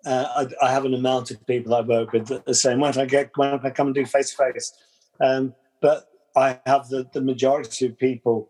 uh, 0.06 0.26
I, 0.62 0.66
I, 0.66 0.72
have 0.72 0.86
an 0.86 0.94
amount 0.94 1.32
of 1.32 1.46
people 1.46 1.74
I 1.74 1.82
work 1.82 2.12
with 2.12 2.28
that 2.28 2.50
are 2.50 2.54
saying, 2.54 2.80
when 2.80 2.98
I 2.98 3.06
get, 3.06 3.30
when 3.36 3.60
I 3.64 3.70
come 3.70 3.88
and 3.88 3.96
do 3.96 4.06
face 4.06 4.32
to 4.32 4.52
face? 4.54 4.74
But 5.82 6.11
I 6.36 6.60
have 6.66 6.90
the, 6.90 7.08
the 7.14 7.22
majority 7.22 7.86
of 7.86 7.98
people 7.98 8.50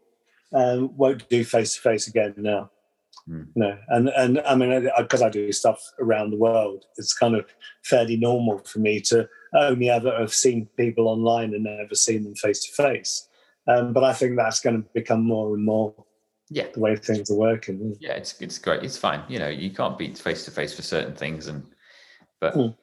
um, 0.54 0.96
won't 0.96 1.28
do 1.30 1.44
face 1.44 1.76
to 1.76 1.82
face 1.82 2.08
again 2.08 2.34
now. 2.38 2.72
Mm. 3.30 3.48
No, 3.56 3.78
and 3.89 4.10
and 4.10 4.41
I 4.41 4.56
mean, 4.56 4.89
because 4.98 5.22
I, 5.22 5.28
I 5.28 5.30
do 5.30 5.52
stuff 5.52 5.80
around 6.00 6.32
the 6.32 6.38
world, 6.38 6.86
it's 6.98 7.13
kind 7.13 7.36
of 7.36 7.46
fairly 7.84 8.17
normal 8.17 8.60
for 8.60 8.80
me 8.80 9.00
to 9.02 9.28
only 9.54 9.89
ever 9.89 10.17
have 10.17 10.34
seen 10.34 10.67
people 10.78 11.08
online 11.08 11.54
and 11.54 11.63
never 11.63 11.96
seen 11.96 12.24
them 12.24 12.36
face 12.36 12.65
to 12.65 12.84
face. 12.84 13.28
Um, 13.67 13.94
but 13.94 14.04
I 14.04 14.13
think 14.13 14.38
that's 14.38 14.60
going 14.60 14.82
to 14.82 14.89
become 14.94 15.24
more 15.24 15.54
and 15.54 15.63
more 15.63 15.94
yeah 16.50 16.65
the 16.74 16.80
way 16.80 16.96
things 16.96 17.30
are 17.30 17.36
working. 17.36 17.96
Yeah, 18.00 18.13
it's 18.13 18.39
it's 18.41 18.58
great. 18.58 18.84
It's 18.84 18.98
fine. 18.98 19.24
You 19.30 19.39
know, 19.39 19.50
you 19.50 19.72
can't 19.72 19.98
beat 19.98 20.17
face 20.17 20.46
to 20.46 20.52
face 20.52 20.74
for 20.74 20.82
certain 20.82 21.15
things, 21.15 21.48
and 21.48 21.63
but 22.39 22.54
mm. 22.54 22.76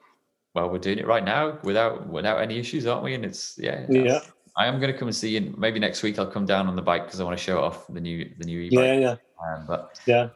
well, 0.55 0.69
we're 0.69 0.79
doing 0.79 0.99
it 0.99 1.07
right 1.07 1.23
now 1.23 1.59
without 1.63 2.07
without 2.07 2.41
any 2.41 2.57
issues, 2.59 2.87
aren't 2.87 3.03
we? 3.03 3.13
And 3.13 3.25
it's 3.25 3.57
yeah, 3.57 3.85
yeah. 3.89 4.21
I 4.59 4.67
am 4.67 4.77
going 4.81 4.91
to 4.91 4.97
come 4.99 5.07
and 5.07 5.15
see 5.15 5.29
you. 5.29 5.55
Maybe 5.57 5.79
next 5.79 6.03
week 6.03 6.19
I'll 6.19 6.27
come 6.27 6.45
down 6.45 6.67
on 6.67 6.75
the 6.75 6.81
bike 6.81 7.05
because 7.05 7.21
I 7.21 7.23
want 7.23 7.37
to 7.37 7.43
show 7.43 7.63
off 7.63 7.87
the 7.87 8.01
new 8.01 8.29
the 8.37 8.45
new 8.45 8.59
e-bike. 8.59 8.83
Yeah, 8.83 8.93
yeah. 8.93 9.15
Um, 9.41 9.65
but 9.65 9.97
yeah. 10.05 10.29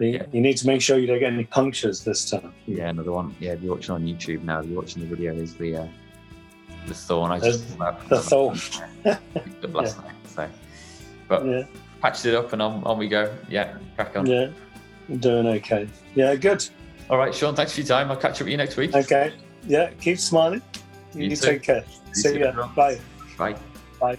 yeah. 0.00 0.24
You 0.32 0.40
need 0.40 0.56
to 0.56 0.66
make 0.66 0.82
sure 0.82 0.98
you 0.98 1.06
don't 1.06 1.20
get 1.20 1.32
any 1.32 1.44
punctures 1.44 2.02
this 2.02 2.28
time. 2.28 2.52
Yeah, 2.66 2.88
another 2.88 3.12
one. 3.12 3.36
Yeah, 3.38 3.52
if 3.52 3.62
you're 3.62 3.76
watching 3.76 3.94
on 3.94 4.04
YouTube 4.04 4.42
now, 4.42 4.58
if 4.58 4.66
you're 4.66 4.82
watching 4.82 5.02
the 5.02 5.08
video, 5.08 5.32
is 5.36 5.54
the 5.54 5.76
uh, 5.76 5.86
the 6.88 6.94
thorn. 6.94 7.30
I 7.30 7.38
just 7.38 7.78
the 7.78 8.18
thorn. 8.18 8.58
last 9.04 9.04
yeah. 9.04 10.02
night. 10.02 10.14
So, 10.26 10.48
but 11.28 11.46
yeah. 11.46 11.62
patched 12.02 12.26
it 12.26 12.34
up 12.34 12.52
and 12.52 12.60
on, 12.60 12.82
on 12.82 12.98
we 12.98 13.06
go. 13.06 13.32
Yeah, 13.48 13.76
crack 13.94 14.16
on. 14.16 14.26
Yeah, 14.26 14.50
doing 15.20 15.46
okay. 15.46 15.88
Yeah, 16.16 16.34
good. 16.34 16.66
All 17.08 17.18
right, 17.18 17.32
Sean. 17.32 17.54
Thanks 17.54 17.72
for 17.72 17.82
your 17.82 17.86
time. 17.86 18.10
I'll 18.10 18.16
catch 18.16 18.40
up 18.40 18.40
with 18.40 18.48
you 18.48 18.56
next 18.56 18.76
week. 18.76 18.96
Okay. 18.96 19.32
Yeah, 19.64 19.90
keep 20.00 20.18
smiling. 20.18 20.62
You, 21.14 21.30
you 21.30 21.36
take 21.36 21.62
care. 21.62 21.84
You 22.14 22.14
See 22.14 22.38
you. 22.38 22.52
Bye. 22.76 23.00
Bye. 23.38 23.56
Bye. 24.00 24.18